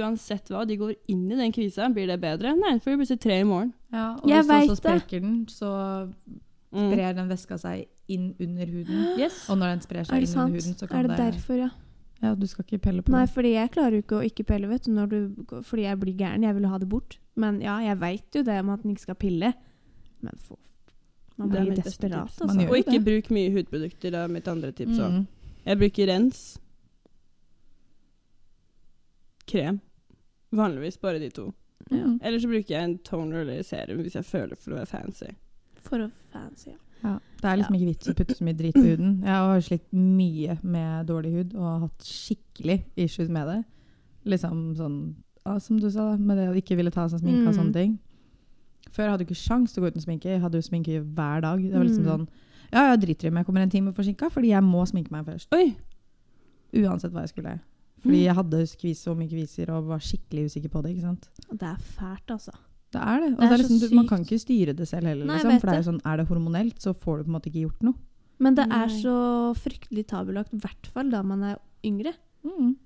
[0.00, 1.88] Uansett hva, de går inn i den krisa.
[1.94, 2.54] Blir det bedre?
[2.58, 3.72] Nei, for det blir plutselig tre i morgen.
[3.92, 4.82] Ja, og Jeg hvis du også vet det.
[4.82, 5.70] sprekker den, så
[6.74, 6.90] Mm.
[6.90, 9.18] sprer den væska seg inn under huden.
[9.20, 9.48] Yes.
[9.48, 11.56] Og når den sprer Er seg inn inn under huden, så Er kan det derfor,
[11.58, 11.68] ja?
[12.22, 13.34] Ja, du skal ikke pelle på Nei, det.
[13.34, 16.14] fordi jeg klarer jo ikke å ikke pelle, vet du, når du fordi jeg blir
[16.16, 16.42] gæren.
[16.42, 17.18] Jeg vil ha det bort.
[17.36, 19.52] Men ja, jeg veit jo det med at den ikke skal pille.
[20.22, 20.58] Men for,
[21.36, 22.44] Man blir desperat, altså.
[22.70, 23.04] Og ikke det.
[23.04, 25.10] bruk mye hudprodukter, det er mitt andre tips òg.
[25.12, 25.26] Mm.
[25.66, 26.58] Jeg bruker rens.
[29.46, 29.80] Krem.
[30.54, 31.52] Vanligvis bare de to.
[31.90, 32.04] Ja.
[32.06, 32.18] Mm.
[32.22, 35.30] Eller så bruker jeg en toner eller serum hvis jeg føler for å være fancy.
[35.84, 36.78] For å fancy, ja.
[37.04, 39.18] Ja, det er liksom ikke vits å putte så mye drit på huden.
[39.26, 43.58] Jeg har slitt mye med dårlig hud og har hatt skikkelig issues med det.
[44.32, 44.94] Liksom sånn,
[45.44, 47.58] ja, som du sa, med det å ikke ville ta av seg sminke og Mm.
[47.58, 47.98] sånne ting.
[48.90, 50.30] Før hadde du ikke sjans til å gå uten sminke.
[50.32, 51.60] Jeg hadde jo sminke hver dag.
[51.60, 52.12] Det var liksom Mm.
[52.16, 52.28] sånn,
[52.72, 55.26] ja, jeg driter i om jeg kommer en time forsinka, fordi jeg må sminke meg
[55.26, 55.52] først.
[55.52, 55.76] Oi!
[56.72, 57.60] Uansett hva jeg skulle.
[58.04, 58.24] Fordi Mm.
[58.28, 60.90] jeg hadde skvis og mye kviser og var skikkelig usikker på det.
[60.94, 61.28] ikke sant?
[61.50, 62.52] Og Det er fælt, altså.
[62.92, 63.30] Det er det.
[63.32, 65.24] Og Det det er er liksom, du, man kan ikke styre det selv heller.
[65.26, 65.86] Nei, Liksom, for det er, det.
[65.88, 67.94] sånn, er det hormonelt, så får du på en måte ikke gjort noe.
[68.38, 69.00] Men det er Nei.
[69.02, 69.16] så
[69.56, 72.12] fryktelig tabulagt, i hvert fall da man er yngre.
[72.44, 72.76] Mm.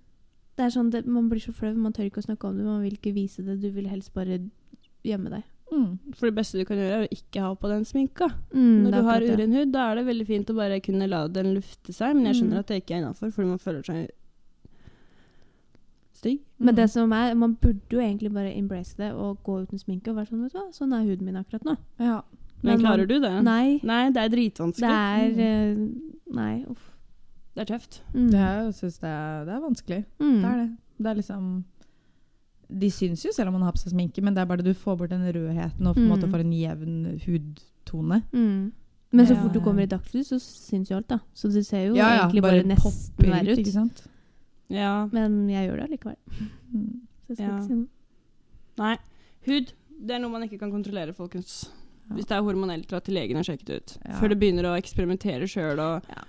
[0.57, 2.65] Det er sånn, det, Man blir så flau, man tør ikke å snakke om det,
[2.65, 3.61] man vil ikke vise det.
[3.61, 4.39] Du vil helst bare
[5.05, 5.43] gjemme deg.
[5.73, 5.99] Mm.
[6.15, 8.31] For det beste du kan gjøre, er å ikke ha på den sminka.
[8.55, 11.09] Mm, Når er du har uren hud, da er det veldig fint å bare kunne
[11.09, 12.59] la den lufte seg, men jeg skjønner Mm.
[12.61, 14.11] at det ikke er innafor, fordi man føler seg
[16.19, 16.41] stygg.
[16.59, 16.93] Men det Mm.
[16.95, 20.29] som er, man burde jo egentlig bare embrace det og gå uten sminke og være
[20.33, 21.77] sånn, vet du hva, sånn er huden min akkurat nå.
[21.99, 22.21] Ja.
[22.63, 23.43] Men Men man- klarer du det?
[23.45, 24.83] Nei, Nei, det er det dritvanskelig.
[24.83, 25.89] er eh,
[26.35, 26.91] Nei, uff.
[27.55, 28.01] Det er tøft.
[28.15, 28.31] Mm.
[28.31, 30.05] Det er, jeg syns det det er vanskelig.
[30.21, 30.43] Mm.
[30.43, 30.77] Det er det.
[30.99, 31.65] Det er liksom
[32.71, 34.75] De syns jo selv om man har på seg sminke, men det er bare det
[34.75, 36.13] du får bort den rødheten og på en Mm.
[36.19, 38.23] måte får en jevn hudtone.
[38.33, 38.73] Mm.
[39.11, 41.19] Men så fort du kommer i dagslys, så syns jo alt, da.
[41.35, 44.09] Så det ser jo Ja, ja, egentlig bare, nesten popper verre ut.
[44.71, 45.09] Ja.
[45.13, 46.17] Men jeg gjør det likevel.
[46.73, 47.01] Mm.
[47.29, 47.57] Så jeg skal Ja.
[47.59, 47.89] ikke si noe.
[48.79, 48.97] Nei.
[49.49, 49.73] Hud,
[50.07, 51.69] det er noe man ikke kan kontrollere, folkens.
[52.09, 52.15] Ja.
[52.17, 53.95] Hvis det er hormonelt, dra til legen og sjekk det ut.
[54.21, 56.23] Før du begynner å eksperimentere sjøl og Ja.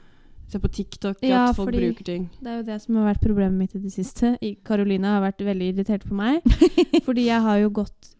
[0.49, 2.30] se på TikTok Ja, at folk bruker ting.
[2.41, 4.34] Det er jo det som har vært problemet mitt i det siste.
[4.65, 6.41] Karoline har vært veldig irritert på meg.
[7.08, 8.15] fordi jeg har jo gått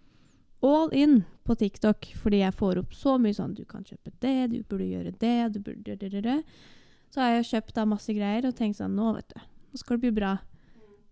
[0.62, 2.06] all in på TikTok.
[2.22, 5.54] Fordi jeg får opp så mye sånn Du kan kjøpe det, du burde gjøre det,
[5.54, 6.44] du burde.
[7.10, 9.42] Så har jeg kjøpt da masse greier og tenkt sånn Nå, vet du.
[9.70, 10.38] Nå skal det bli bra.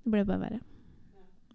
[0.03, 0.59] Det ble bare verre.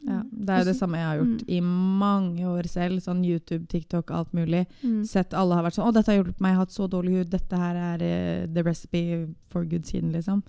[0.03, 2.99] Ja, det er jo det samme jeg har gjort i mange år selv.
[3.05, 4.65] Sånn YouTube, TikTok, alt mulig.
[4.83, 5.05] Mm.
[5.07, 7.15] Sett alle har vært sånn 'Å, dette har hjulpet meg, jeg har hatt så dårlig
[7.19, 7.31] hud.
[7.31, 10.43] Dette her er uh, the recipe for good skin', liksom.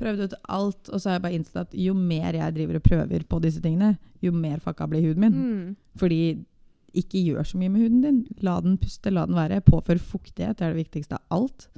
[0.00, 2.82] Prøvd ut alt, og så har jeg bare innsett at jo mer jeg driver og
[2.84, 5.36] prøver på disse tingene, jo mer fucka blir huden min.
[5.36, 5.76] Mm.
[5.96, 6.44] Fordi
[6.96, 8.26] ikke gjør så mye med huden din.
[8.44, 9.60] La den puste, la den være.
[9.64, 11.68] Påfør fuktighet, det er det viktigste av alt.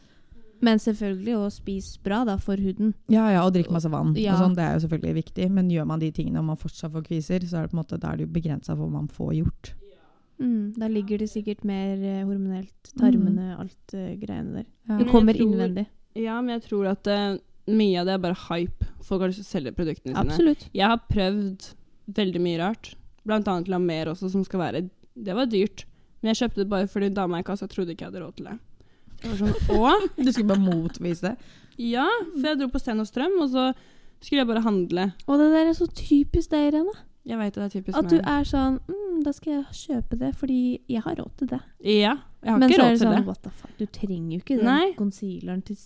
[0.65, 2.95] Men selvfølgelig å spise bra da, for huden.
[3.13, 4.15] Ja, ja, og drikke masse vann.
[4.19, 4.35] Ja.
[4.35, 5.51] Og sånn, det er jo selvfølgelig viktig.
[5.55, 7.83] Men gjør man de tingene og man fortsatt får kviser, så er det på en
[7.83, 9.73] måte, da er det jo begrensa hva man får gjort.
[10.39, 10.75] Mm.
[10.79, 12.93] Da ligger det sikkert mer eh, hormonelt.
[12.99, 14.69] Tarmene, alt uh, greiene der.
[14.89, 14.99] Ja.
[15.01, 15.87] Det kommer tror- innvendig.
[16.19, 18.89] Ja, men jeg tror at uh, mye av det er bare hype.
[19.05, 20.25] Folk har lyst til å selge produktene sine.
[20.25, 20.65] Absolutt.
[20.75, 21.69] Jeg har prøvd
[22.19, 22.95] veldig mye rart.
[23.29, 25.85] Blant annet Lamer også, som skal være Det var dyrt.
[26.21, 28.49] Men jeg kjøpte det bare fordi dama i kassa trodde ikke jeg hadde råd til
[28.51, 28.57] det.
[29.23, 29.93] Sånn, Å?
[30.17, 31.37] Du skulle bare motvise det.
[31.79, 33.69] Ja, for jeg dro på Sten og Strøm, og så
[34.23, 35.09] skulle jeg bare handle.
[35.27, 36.95] Og det der er så typisk deg, Irene.
[37.29, 40.31] Jeg vet det er typisk At du er sånn mm, Da skal jeg kjøpe det
[40.39, 41.59] fordi jeg har råd til det.
[41.85, 43.25] Ja, jeg har Men ikke så er råd det til sånn det.
[43.27, 44.87] What the fuck, du trenger jo ikke den Nei.
[44.97, 45.77] concealeren til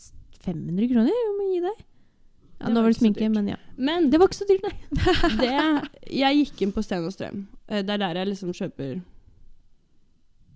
[0.45, 1.11] 500 kroner.
[1.11, 1.81] Jeg må gi deg.
[1.83, 3.57] Ja, Det nå var var det sminke, men ja.
[3.77, 4.77] Men Det var ikke så dyrt, nei.
[5.43, 5.57] det,
[6.15, 7.43] jeg gikk inn på Sten og Strøm.
[7.67, 9.01] Eh, Det er der jeg liksom kjøper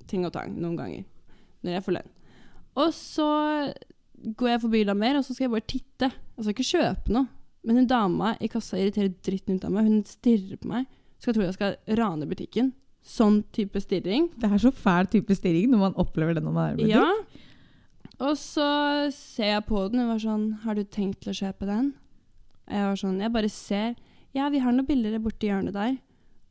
[0.07, 1.05] ting og tang noen ganger.
[1.67, 2.13] Når jeg får lønn.
[2.77, 3.27] Og så
[4.37, 6.11] går jeg forbi Lamer, og så skal jeg bare titte.
[6.37, 7.29] Jeg skal ikke kjøpe noe.
[7.67, 9.89] Men en dame i kassa irriterer dritten ut av meg.
[9.89, 10.87] Hun stirrer på meg.
[11.23, 12.71] Skal tro jeg skal rane butikken.
[13.07, 14.29] Sånn type stirring.
[14.39, 16.95] Det er så fæl type stirring når man opplever det når man er i butikk.
[16.95, 17.43] Ja.
[18.27, 18.67] Og så
[19.13, 21.91] ser jeg på den og var sånn Har du tenkt til å kjøpe den?
[22.65, 23.91] Og Jeg var sånn Jeg bare ser.
[24.37, 25.99] Ja, vi har noen bilder borti hjørnet der.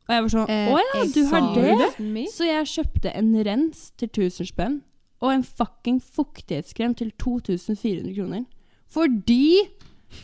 [0.06, 1.48] Og jeg var sånn Eh, Å ja, du har
[1.82, 2.26] det?
[2.30, 4.78] Så jeg kjøpte en rens til 1000 spenn.
[5.24, 8.44] Og en fucking fuktighetskrem til 2400 kroner.
[8.92, 9.64] Fordi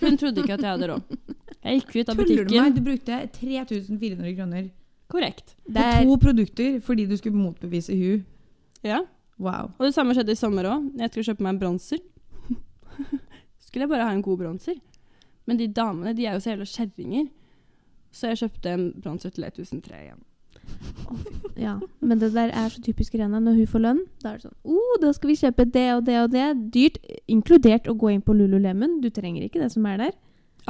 [0.00, 1.16] hun trodde ikke at jeg hadde råd.
[1.62, 2.62] Jeg gikk ut av Tuller du butikken.
[2.62, 2.76] meg?
[2.76, 4.70] Du brukte 3400 kroner
[5.12, 5.56] Korrekt.
[5.68, 8.24] Det på to produkter fordi du skulle motbevise hun.
[8.82, 9.02] Ja.
[9.38, 9.72] Wow.
[9.78, 10.88] Og det samme skjedde i sommer òg.
[10.96, 12.00] Jeg skulle kjøpe meg en bronser.
[13.66, 14.80] skulle jeg bare ha en god bronser.
[15.44, 17.28] Men de damene de er jo så hele kjerringer.
[18.12, 20.24] Så jeg kjøpte en bronser til 1003 igjen.
[21.62, 21.74] Ja.
[22.00, 23.40] Men det der er så typisk Irene.
[23.42, 26.04] Når hun får lønn, da er det sånn oh, da skal vi kjøpe det og
[26.08, 26.48] det og det.
[26.74, 26.98] Dyrt.
[27.30, 29.00] Inkludert å gå inn på Lululemon.
[29.04, 30.12] Du trenger ikke det som er der.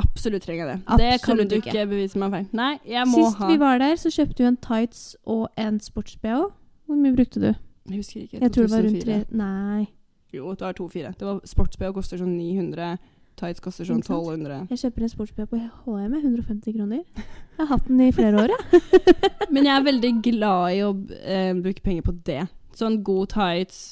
[0.01, 0.99] Absolutt trenger jeg det.
[1.03, 1.69] Det kan du ikke.
[1.69, 2.47] ikke bevise meg feil.
[2.57, 5.81] Nei, jeg må Sist ha vi var der, så kjøpte du en tights og en
[5.85, 6.47] sports-BH.
[6.89, 7.51] Hvor mye brukte du?
[7.91, 8.41] Jeg husker ikke.
[8.41, 9.91] Jeg tror det var rundt tre Nei.
[10.33, 11.13] Jo, det var 2-4.
[11.19, 12.95] Det var Sports-BH koster sånn 900.
[13.41, 14.67] Tights koster sånn 1200.
[14.71, 17.01] Jeg kjøper en sports-BH på HM med 150 kroner.
[17.17, 18.93] Jeg har hatt den i flere år, jeg.
[19.53, 20.93] Men jeg er veldig glad i å
[21.25, 22.43] eh, bruke penger på det.
[22.77, 23.83] Sånn god tights,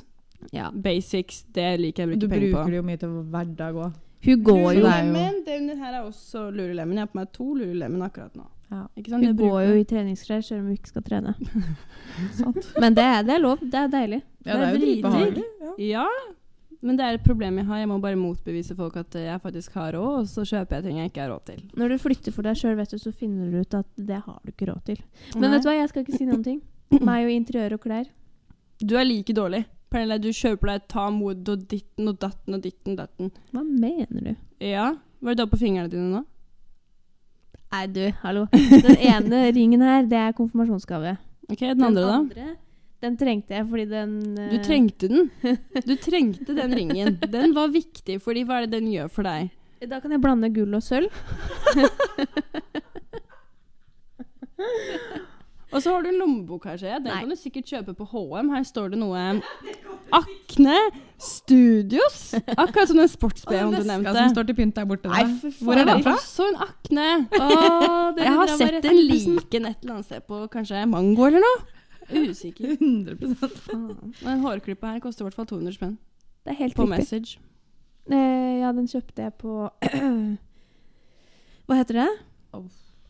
[0.56, 0.70] Ja.
[0.72, 2.46] basics, det liker jeg å Du bruke penger på.
[2.46, 3.98] Du bruker det jo mye til hverdag òg.
[4.20, 6.92] Hun går jo det er jo- det under her er også Lululemon.
[6.96, 8.46] Jeg har på meg to Lululemon akkurat nå.
[8.70, 8.82] Ja.
[8.96, 9.24] Ikke sant?
[9.24, 11.34] Hun Jeg går jo i treningsklær selv om hun ikke skal trene.
[12.80, 13.58] Men det er, det er lov.
[13.62, 14.20] Det er deilig.
[14.44, 15.02] Ja, det er jo dritdigg.
[15.02, 15.44] dritbehagelig.
[15.60, 15.72] Ja.
[15.78, 16.06] Ja,
[16.80, 17.82] men det er et problem jeg har.
[17.82, 21.00] Jeg må bare motbevise folk at jeg faktisk har råd, og så kjøper jeg ting
[21.00, 21.58] jeg ikke har råd til.
[21.76, 24.70] Når du flytter for deg sjøl, så finner du ut at det har du ikke
[24.70, 25.02] råd til.
[25.34, 25.52] Men Nei.
[25.54, 26.62] vet du hva, jeg skal ikke si noen ting.
[27.10, 28.08] Meg og interiør og klær.
[28.80, 29.66] Du er like dårlig.
[29.90, 33.32] Pernille, du kjøper deg Tom Wood og ditten og datten og ditten datten.
[33.50, 34.34] Hva mener du?
[34.62, 36.22] Ja, var det da på fingrene dine nå?
[37.70, 38.46] Nei, du, hallo.
[38.86, 41.16] Den ene ringen her, det er konfirmasjonsgave.
[41.50, 42.16] Ok, den andre da?
[42.16, 42.46] andre,
[43.00, 45.30] den trengte jeg fordi den Du eh, trengte den.
[45.88, 47.16] Du trengte den ringen.
[47.32, 49.50] Den var viktig, fordi hva er det den gjør for deg?
[49.88, 51.08] Da kan jeg blande gull og sølv.
[55.70, 57.02] Og så har du en lommebok her, ser jeg.
[57.04, 57.20] Den Nei.
[57.22, 58.48] kan du sikkert kjøpe på HM.
[58.50, 59.20] Her står det noe
[60.18, 60.78] Akne
[61.22, 62.32] Studios.
[62.56, 64.14] Akkurat som den sports-BH-en du nevnte.
[64.16, 65.12] som står til pynt der borte.
[65.12, 65.66] Nei, for faen.
[65.68, 66.16] Hvor er den fra?
[66.18, 67.08] Også en Akne.
[67.38, 71.46] Åh, Jeg har sett den liken like et eller annet sted på kanskje Mango eller
[71.46, 71.79] noe.
[72.12, 72.74] Usikker.
[72.80, 73.16] 100
[73.64, 74.14] Faen.
[74.20, 75.96] Den hårklippa her koster i hvert fall 200 spenn.
[76.44, 76.98] Det er helt På riktig.
[76.98, 77.38] Message.
[78.10, 79.68] Eh, ja, den kjøpte jeg på
[81.68, 82.08] Hva heter det?
[82.56, 82.64] Oh.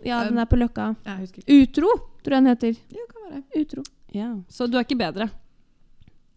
[0.04, 0.90] Ja, den er på Løkka.
[1.06, 1.44] Jeg ikke.
[1.60, 1.90] Utro,
[2.24, 2.76] tror jeg den heter.
[2.96, 3.42] Ja, kan være.
[3.62, 3.84] Utro.
[4.16, 4.28] Ja.
[4.52, 5.30] Så du er ikke bedre.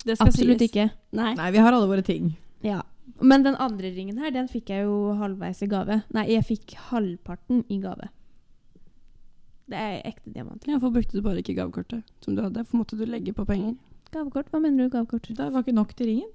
[0.03, 0.69] Det skal Absolutt sies.
[0.71, 0.89] ikke.
[1.15, 1.33] Nei.
[1.39, 2.33] Nei, vi har alle våre ting.
[2.63, 2.81] Ja.
[3.23, 6.01] Men den andre ringen her, den fikk jeg jo halvveis i gave.
[6.15, 8.09] Nei, jeg fikk halvparten i gave.
[9.73, 10.69] Det er ekte diamant.
[10.69, 12.61] Ja, for brukte du bare ikke gavekortet som du hadde?
[12.69, 13.73] For måtte du legge på penger?
[14.13, 14.51] Gavekort?
[14.53, 15.25] Hva mener du gavekort?
[15.33, 16.29] Det var ikke nok til ringen.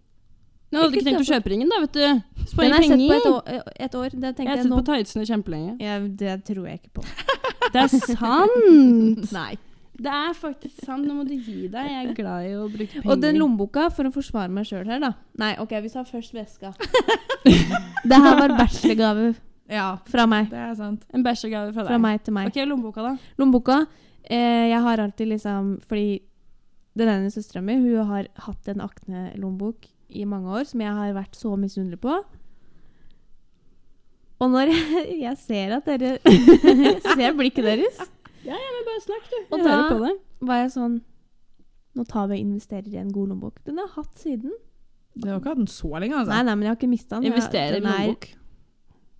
[0.68, 2.02] Nå hadde Ikke tenkt å kjøpe ringen, da, vet du.
[2.02, 3.70] Den Spare har jeg sett på et år.
[3.86, 4.16] Et år.
[4.18, 4.80] Det Jeg har sett nå.
[4.80, 5.76] på tightsene kjempelenge.
[5.80, 7.06] Ja, det tror jeg ikke på.
[7.72, 9.32] Det er sant!
[9.38, 9.54] Nei.
[9.98, 11.06] Det er faktisk sant.
[11.08, 11.88] Nå må du gi deg.
[11.88, 13.10] Jeg er glad i å bruke penger.
[13.12, 15.12] Og den lommeboka, for å forsvare meg sjøl her, da.
[15.40, 16.74] Nei, OK, vi tar først veska.
[18.10, 19.32] det her var bachelorgave
[19.68, 20.48] Ja, fra meg.
[20.50, 21.02] det er sant.
[21.12, 21.90] En bæsjegave fra deg.
[21.92, 22.48] Fra meg til meg.
[22.48, 23.16] Ok, lommeboka, da.
[23.38, 23.86] Lommeboka
[24.30, 26.22] eh, Jeg har alltid liksom Fordi
[26.98, 31.12] den ene søstera mi Hun har hatt en Akne-lommebok i mange år som jeg har
[31.12, 32.14] vært så misunnelig på.
[34.40, 36.14] Og når jeg, jeg ser at dere
[36.86, 37.98] Jeg ser blikket deres,
[38.46, 39.38] Ja, ja, men bare snakke, du.
[39.50, 40.14] Og Jeg hører da- på det.
[40.48, 40.98] var jeg sånn
[41.98, 43.56] Nå tar vi og investerer i en god lommebok.
[43.66, 44.52] Den har jeg hatt siden.
[45.18, 46.30] Du har ikke hatt den så lenge, altså.
[46.30, 47.24] Nei, nei, men jeg har ikke mista den.
[47.26, 48.28] Jeg- Investere i den er- lommebok.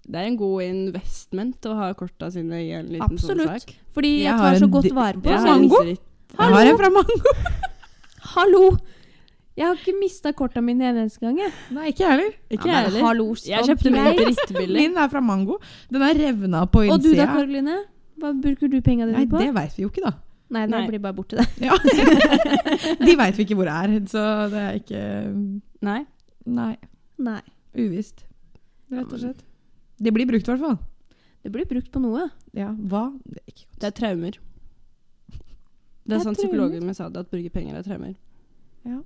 [0.09, 3.43] Det er en god investment å ha korta sine i en liten Absolutt.
[3.45, 3.75] sånn sak.
[3.93, 5.83] Fordi jeg, Jeg tar så godt vare på Mango?
[5.85, 5.99] Jeg
[6.39, 7.33] har en fra Mango.
[8.35, 8.63] Hallo!
[9.59, 11.37] Jeg har ikke mista korta mine en eneste gang.
[11.43, 11.51] Jeg.
[11.75, 12.33] Nei, ikke jeg heller.
[12.49, 13.07] Ikke Ja, jeg men heller.
[13.09, 14.77] hallo, Jeg kjøpte min drittbillig.
[14.85, 15.57] Min er fra Mango.
[15.91, 17.27] Den er revna på Og du da.
[17.27, 17.77] Karoline?
[18.23, 19.37] Hva bruker du penga dine på?
[19.39, 20.13] Nei, det veit vi jo ikke, da.
[20.55, 20.85] Nei, den Nei.
[20.89, 21.49] blir bare borte, det.
[21.67, 21.75] Ja.
[23.07, 24.23] De veit vi ikke hvor det er, så
[24.55, 25.03] det er ikke
[25.91, 25.99] Nei.
[26.47, 26.73] Nei.
[27.19, 27.41] Nei.
[27.77, 28.25] Uvisst.
[28.95, 29.43] Rett og slett.
[29.99, 30.79] Det blir brukt, i hvert fall.
[31.43, 32.29] Det blir brukt på noe.
[32.55, 33.07] Ja, hva?
[33.27, 33.65] Det er.
[33.79, 34.39] Det er traumer.
[36.09, 38.15] Det er er sånn psykologen min sa det, at bruke penger er traumer.
[38.89, 39.01] Ja.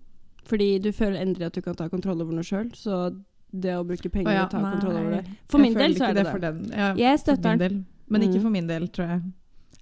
[0.47, 3.15] Fordi du føler endelig at du kan ta kontroll over noe sjøl, så
[3.53, 4.71] det å bruke penger Å ja, og ta nei.
[4.73, 6.53] kontroll over det For Jeg min del så er det det.
[6.73, 7.87] Ja, Jeg støtter den.
[8.09, 8.43] Men ikke Mm.
[8.43, 9.23] for min del, tror jeg.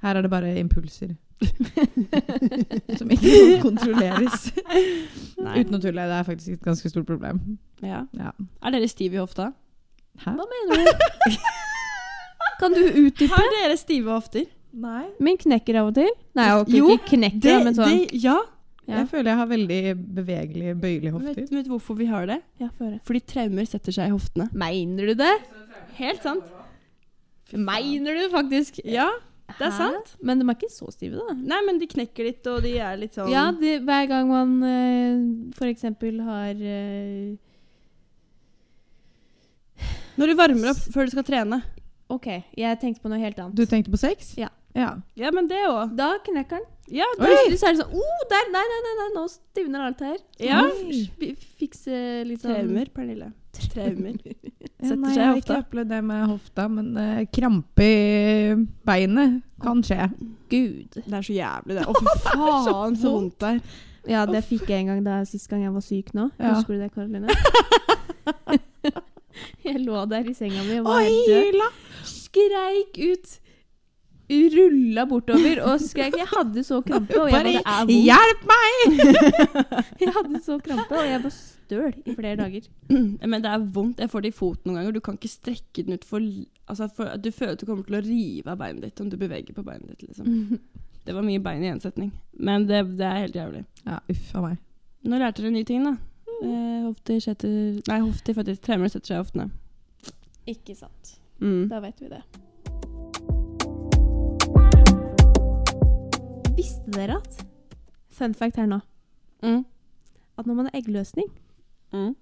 [0.02, 1.16] Her er det bare impulser.
[2.98, 4.50] Som ikke kan kontrolleres.
[5.40, 7.58] Uten å tulle, det er faktisk et ganske stort problem.
[7.82, 8.02] Ja.
[8.16, 8.32] Ja.
[8.62, 9.52] Er dere stive i hofta?
[10.20, 10.32] Hæ?
[10.36, 11.34] Hva mener du?
[12.60, 13.32] kan du utdype?
[13.34, 14.46] Har dere stive hofter?
[14.80, 15.06] Nei.
[15.22, 16.10] Min knekker av og til.
[16.38, 17.90] Nei, okay, Jo, ikke knekker, men sånn.
[17.90, 18.36] det, ja.
[18.86, 19.80] Ja, Jeg føler jeg har veldig
[20.16, 21.34] bevegelige, bøyelige hofter.
[21.36, 22.40] Vet, vet du hvorfor vi har det?
[22.58, 22.98] ja for det?
[23.06, 24.48] Fordi traumer setter seg i hoftene.
[24.58, 25.34] Mener du det?
[25.98, 26.48] Helt sant.
[27.54, 28.80] Mener du faktisk?
[28.86, 29.08] Ja,
[29.58, 29.76] det er Hæ?
[29.78, 30.14] sant.
[30.22, 31.34] Men de er ikke så stive, da.
[31.34, 34.56] Nei, men de knekker litt, og de er litt sånn Ja, de, hver gang man
[34.62, 37.34] uh, for eksempel har eh,
[40.20, 41.62] Når du varmer opp før du skal trene.
[42.10, 42.26] OK,
[42.58, 43.56] jeg tenkte på noe helt annet.
[43.56, 44.34] Du tenkte på sex?
[44.36, 44.50] Ja.
[44.76, 44.90] ja.
[45.16, 45.94] Ja, men det òg.
[45.96, 46.68] Da knekker den.
[46.90, 50.16] Ja, så er det sånn oh, der, nei, nei, nei, nei, nå stivner alt her.
[50.42, 50.64] Ja.
[50.82, 53.30] Vi fikser Fikse litt sånn Traumer, Pernille.
[53.70, 54.18] Traumer.
[54.80, 57.84] Ja, Setter nei, seg i jeg har ikke opplevd det med hofta, men uh, krampe
[57.84, 58.54] i
[58.88, 60.06] beinet kan skje.
[60.48, 60.96] Gud.
[60.96, 61.84] Det er så jævlig, det.
[61.84, 63.60] Å, fy faen, så vondt det er.
[64.08, 66.30] Ja, det fikk jeg en gang da sist gang jeg var syk nå.
[66.40, 66.54] Ja.
[66.54, 67.28] Husker du det, Karoline?
[69.66, 71.78] jeg lå der i senga mi og var helt død.
[72.10, 73.38] Skreik ut.
[74.30, 76.14] Rulla bortover og skreik.
[76.20, 77.16] Jeg hadde så krampe.
[77.18, 79.00] Og jeg, Bare det hjelp meg!
[80.04, 82.68] jeg hadde så krampe, og jeg var støl i flere dager.
[83.32, 84.02] Men det er vondt.
[84.04, 84.94] Jeg får det i foten noen ganger.
[84.94, 86.22] Du kan ikke strekke den ut for,
[86.70, 89.18] altså for Du føler at du kommer til å rive av beinet ditt om du
[89.18, 90.06] beveger på beinet ditt.
[90.12, 90.60] liksom.
[91.06, 92.10] Det var mye bein i én setning.
[92.36, 93.64] Men det, det er helt jævlig.
[93.86, 94.58] Ja, uff a meg.
[95.08, 95.94] Nå lærte dere nye ting, da.
[96.42, 98.62] Eh, hofter setter Nei, hofter faktisk.
[98.64, 99.50] Traumer setter seg i hoftene.
[100.48, 101.16] Ikke sant.
[101.40, 101.68] Mm.
[101.70, 102.22] Da vet vi det.
[106.56, 107.44] Visste dere at
[108.20, 108.80] Fun fact her nå.
[109.42, 109.62] Mm.
[110.38, 111.28] At når man har eggløsning,
[111.92, 112.14] Mm.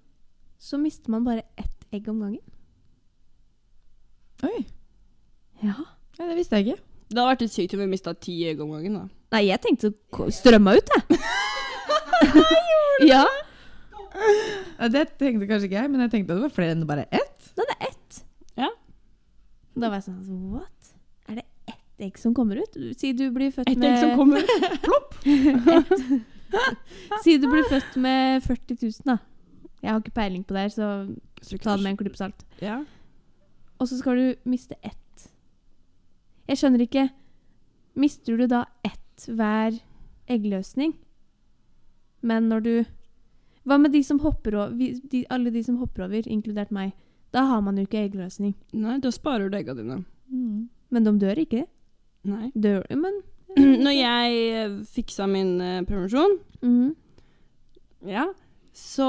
[0.59, 2.39] så mister man bare ett egg om gangen.
[4.43, 4.65] Oi,
[5.63, 5.73] Ja.
[6.19, 6.81] ja, det visste jeg ikke.
[7.09, 8.93] Det hadde vært litt sykt om vi mista ti egg om gangen.
[8.93, 9.07] da.
[9.31, 11.19] Nei, jeg tenkte å strømme ut, jeg.
[13.11, 13.25] ja.
[14.79, 17.05] Ja, det tenkte kanskje ikke jeg, men jeg tenkte at det var flere enn bare
[17.11, 17.39] ett.
[17.57, 18.11] Det er ett.
[18.59, 18.69] Ja.
[19.75, 20.79] Da var jeg sånn What?
[21.29, 22.73] Er det ett egg som kommer ut?
[22.99, 24.39] Si du blir født Et med egg som kommer
[27.25, 29.17] Si du blir født med 40 000, da.
[29.83, 30.85] Jeg har ikke peiling på det her, så
[31.59, 32.39] ta det med en klype salt.
[32.63, 32.77] Ja.
[33.79, 35.27] Og så skal du miste ett.
[36.49, 37.05] Jeg skjønner ikke.
[37.99, 39.77] Mister du da ett hver
[40.29, 40.93] eggløsning.
[42.21, 42.73] Men når du
[43.69, 44.73] Hva med de som hopper over,
[45.11, 46.91] de, alle de som hopper over, inkludert meg?
[47.35, 48.55] Da har man jo ikke eggløsning.
[48.73, 49.99] Nei, da sparer du egga dine.
[50.33, 50.63] Mm.
[50.89, 51.63] Men de dør ikke.
[52.29, 52.49] Nei.
[52.57, 53.19] Dør Men
[53.85, 56.89] Når jeg eh, fiksa min uh, prevensjon, Mhm.
[58.09, 58.25] ja,
[58.75, 59.05] så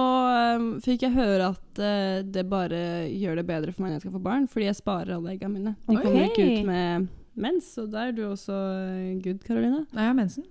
[0.56, 2.80] um, fikk jeg høre at uh, det bare
[3.12, 5.50] gjør det bedre for meg når jeg skal få barn, fordi jeg sparer alle egga
[5.52, 5.74] mine.
[5.88, 6.02] De Ok.
[6.06, 7.08] kommer ikke ut med
[7.40, 9.84] mens, og der er du også eh, good, Karoline.
[9.92, 10.44] Nei, jeg har mensen.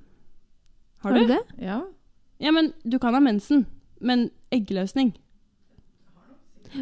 [1.03, 1.25] Har du?
[1.29, 1.39] det?
[1.63, 1.81] Ja.
[2.39, 3.65] Ja, men du kan ha mensen,
[4.01, 5.13] men eggløsning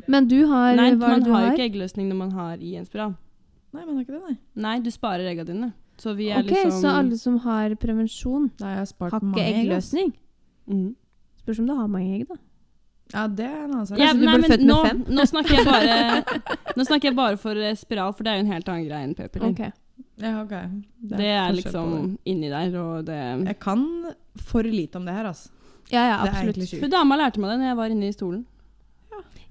[0.07, 2.31] Men du har Nei, Hva er man det du har jo ikke eggløsning når man
[2.35, 3.13] har i en spiral.
[3.73, 4.37] Nei, men har ikke det, nei.
[4.65, 5.69] Nei, du sparer egga dine.
[5.97, 9.19] Så vi er Ok, liksom Så alle som har prevensjon, Da har jeg spart har
[9.21, 9.71] ikke mange egg.
[9.71, 9.93] ass.
[9.93, 10.13] eggløsning?
[10.67, 10.95] Mhm.
[11.41, 12.35] Spørs om du har mange egg, da.
[13.13, 13.97] Ja, det er en annen sak.
[13.97, 15.03] Ja, du ble men født med nå, fem?
[15.07, 16.39] nå, snakker jeg bare,
[16.77, 19.07] nå snakker jeg bare for eh, spiral, for det er jo en helt annen greie
[19.07, 19.53] enn p-piller.
[19.53, 19.61] Ok.
[20.19, 20.51] Ja, ok.
[20.99, 22.19] Det er forskjell liksom på det.
[22.33, 23.85] inni der, og det Jeg kan
[24.35, 25.49] for lite om det her, altså.
[25.91, 26.81] Ja, ja, absolutt.
[26.81, 28.45] Hun dama lærte meg det når jeg var inne i stolen.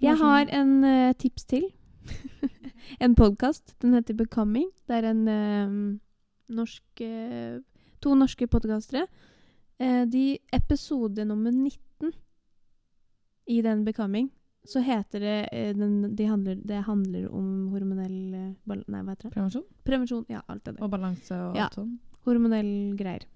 [0.03, 1.71] Jeg har en uh, tips til.
[3.05, 3.73] en podkast.
[3.83, 4.69] Den heter Becoming.
[4.89, 5.97] Det er en uh,
[6.53, 7.63] norsk uh,
[8.05, 9.07] To norske podkastere.
[9.79, 12.13] Eh, de episode nummer 19
[13.47, 14.29] i den Becoming,
[14.65, 18.13] så heter det den, de handler, Det handler om hormonell
[18.65, 19.33] Nei, hva heter det?
[19.35, 20.25] Prevensjon Prevensjon.
[20.29, 20.83] Ja, alt det der.
[20.85, 21.65] og balanse og Ja.
[21.65, 21.99] alt sånn.
[22.25, 23.27] Hormonell greier.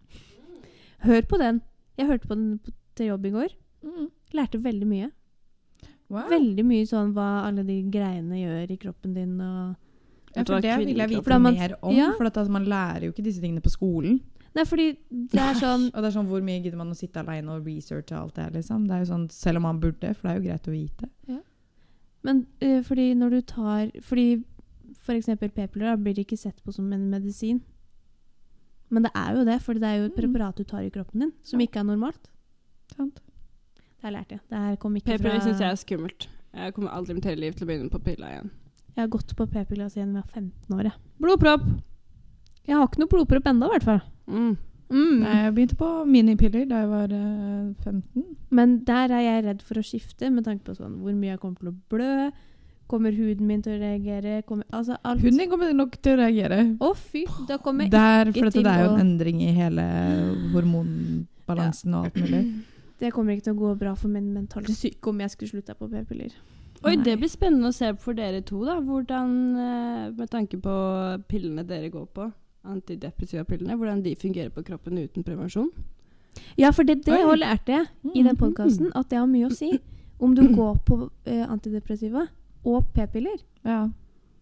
[1.05, 1.63] Hør på den.
[1.99, 3.57] Jeg hørte på den på, til jobb i går.
[3.87, 4.09] Mm.
[4.37, 5.11] Lærte veldig mye.
[6.11, 6.27] Wow.
[6.31, 9.77] Veldig mye sånn hva alle de greiene gjør i kroppen din og
[10.37, 11.95] Ja, for det vil jeg vite For man- mer om.
[11.97, 12.13] Ja.
[12.19, 14.21] For at, altså, man lærer jo ikke disse tingene på skolen.
[14.55, 17.21] Nei, fordi det er sånn Og det er sånn, Hvor mye gidder man å sitte
[17.23, 18.51] alene og researche alt det her?
[18.51, 18.87] liksom?
[18.89, 21.09] Det er jo sånn, Selv om man burde, for det er jo greit å vite.
[22.25, 24.45] Men uh, fordi når du tar Fordi
[25.01, 27.63] for eksempel p-piller blir det ikke sett på som en medisin.
[28.91, 30.23] Men det er jo det, for det er jo et Mm.
[30.23, 31.67] preparat du tar i kroppen din, som Ja.
[31.67, 32.29] ikke er normalt.
[32.95, 33.21] Sant?
[34.01, 34.41] Det har jeg.
[34.49, 36.29] Det kom ikke P-piller fra syns jeg er skummelt.
[36.57, 38.51] Jeg kommer aldri i mitt hele liv til å begynne på pilla igjen.
[38.97, 40.89] Jeg har gått på p-piller siden jeg var 15 år.
[40.89, 41.69] Jeg, Blodpropp!
[42.67, 44.03] jeg har ikke noe blodpropp ennå, i hvert fall.
[44.31, 44.53] Mm.
[44.91, 45.19] Mm.
[45.23, 48.25] Nei, jeg begynte på minipiller da jeg var uh, 15.
[48.51, 51.43] Men der er jeg redd for å skifte, med tanke på sånn, hvor mye jeg
[51.43, 52.31] kommer til å blø.
[52.91, 54.41] Kommer huden min til å reagere?
[54.49, 55.23] Kommer, altså alt.
[55.23, 56.65] Huden din kommer nok til å reagere.
[56.83, 57.23] Å, fy!
[57.47, 59.87] Da kommer jeg Der, for ikke at det er jo en endring i hele
[60.57, 62.43] hormonbalansen og alt mulig.
[63.01, 65.75] Det kommer ikke til å gå bra for min mentale syke om jeg skulle slutta
[65.79, 66.35] på p-piller.
[66.85, 67.05] Oi, Nei.
[67.05, 68.79] det blir spennende å se for dere to, da.
[68.81, 70.75] Hvordan, eh, med tanke på
[71.29, 72.33] pillene dere går på,
[72.65, 75.71] antidepressiva pillene, hvordan de fungerer på kroppen uten prevensjon.
[76.61, 78.39] Ja, for det, det jeg lærte jeg i den Mhm.
[78.39, 79.79] podkasten, at det har mye å si.
[80.21, 82.29] Om du går på eh, antidepressiva
[82.65, 83.39] og p-piller.
[83.65, 83.89] Ja.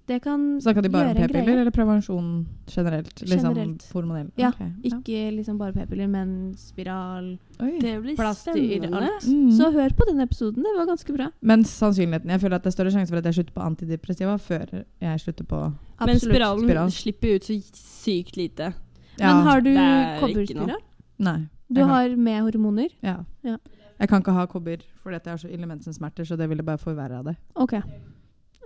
[0.08, 3.20] Det kan Snakka de bare om p-piller eller prevensjon generelt?
[3.20, 3.82] Liksom Generelt.
[3.92, 4.30] hormonell?
[4.40, 4.70] Ja, Okay.
[4.88, 9.26] Ikke liksom bare p-piller, men spiral, Det blir plaster, alt.
[9.28, 9.50] Mm.
[9.52, 10.62] Så hør på den episoden.
[10.64, 11.30] Det var ganske bra.
[11.42, 14.38] Men sannsynligheten Jeg føler at det er større sjanse for at jeg slutter på antidepressiva
[14.38, 15.60] før jeg slutter på
[16.06, 16.90] Men spiralen Spiral.
[16.90, 18.72] slipper ut så sykt lite.
[19.18, 20.80] Men har du er kobberspiral?
[21.18, 21.48] Nei.
[21.68, 22.88] Du har med hormoner?
[23.02, 23.24] ja.
[23.44, 23.58] Ja.
[24.00, 26.78] Jeg kan ikke ha kobber fordi jeg har så ille mensensmerter, så det ville bare
[26.78, 27.36] forverra det.
[27.56, 27.74] OK.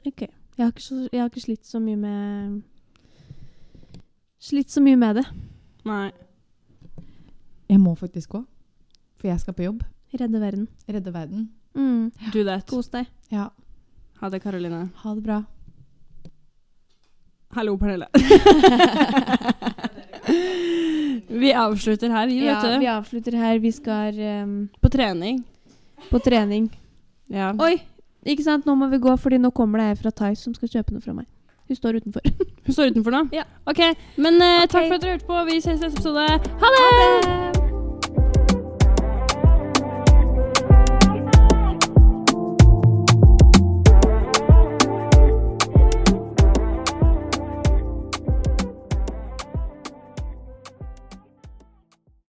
[0.06, 0.28] Ok.
[0.58, 2.62] Jeg har, ikke så, jeg har ikke slitt så mye med
[4.42, 5.24] Slitt så mye med det.
[5.86, 6.10] Nei.
[7.70, 8.40] Jeg må faktisk gå,
[9.20, 9.84] for jeg skal på jobb.
[10.18, 10.66] Redde verden.
[10.90, 11.44] Redde verden.
[11.78, 12.10] Mm.
[12.34, 12.66] Do that.
[12.68, 13.06] Kos deg.
[13.32, 13.46] Ja.
[14.20, 14.88] Ha det, Karoline.
[15.04, 15.38] Ha det bra.
[17.54, 18.08] Hallo, Pernille.
[21.42, 22.78] vi avslutter her, vi, vet Ja, du.
[22.82, 23.58] vi avslutter her.
[23.62, 25.42] Vi skal um, På trening.
[26.10, 26.68] på trening.
[27.30, 27.52] Ja.
[27.62, 27.78] Oi!
[28.26, 28.66] Ikke sant?
[28.66, 31.02] Nå må vi gå, fordi nå kommer det ei fra Thais som skal kjøpe noe
[31.02, 31.26] fra meg.
[31.68, 32.20] Hun står utenfor.
[32.66, 33.24] Hun står utenfor nå?
[33.38, 33.46] Ja.
[33.66, 33.80] Ok,
[34.20, 35.42] men eh, takk for at dere hørte på.
[35.50, 36.28] Vi ses i neste episode.
[36.62, 36.86] Ha det!
[36.86, 37.61] Ha det!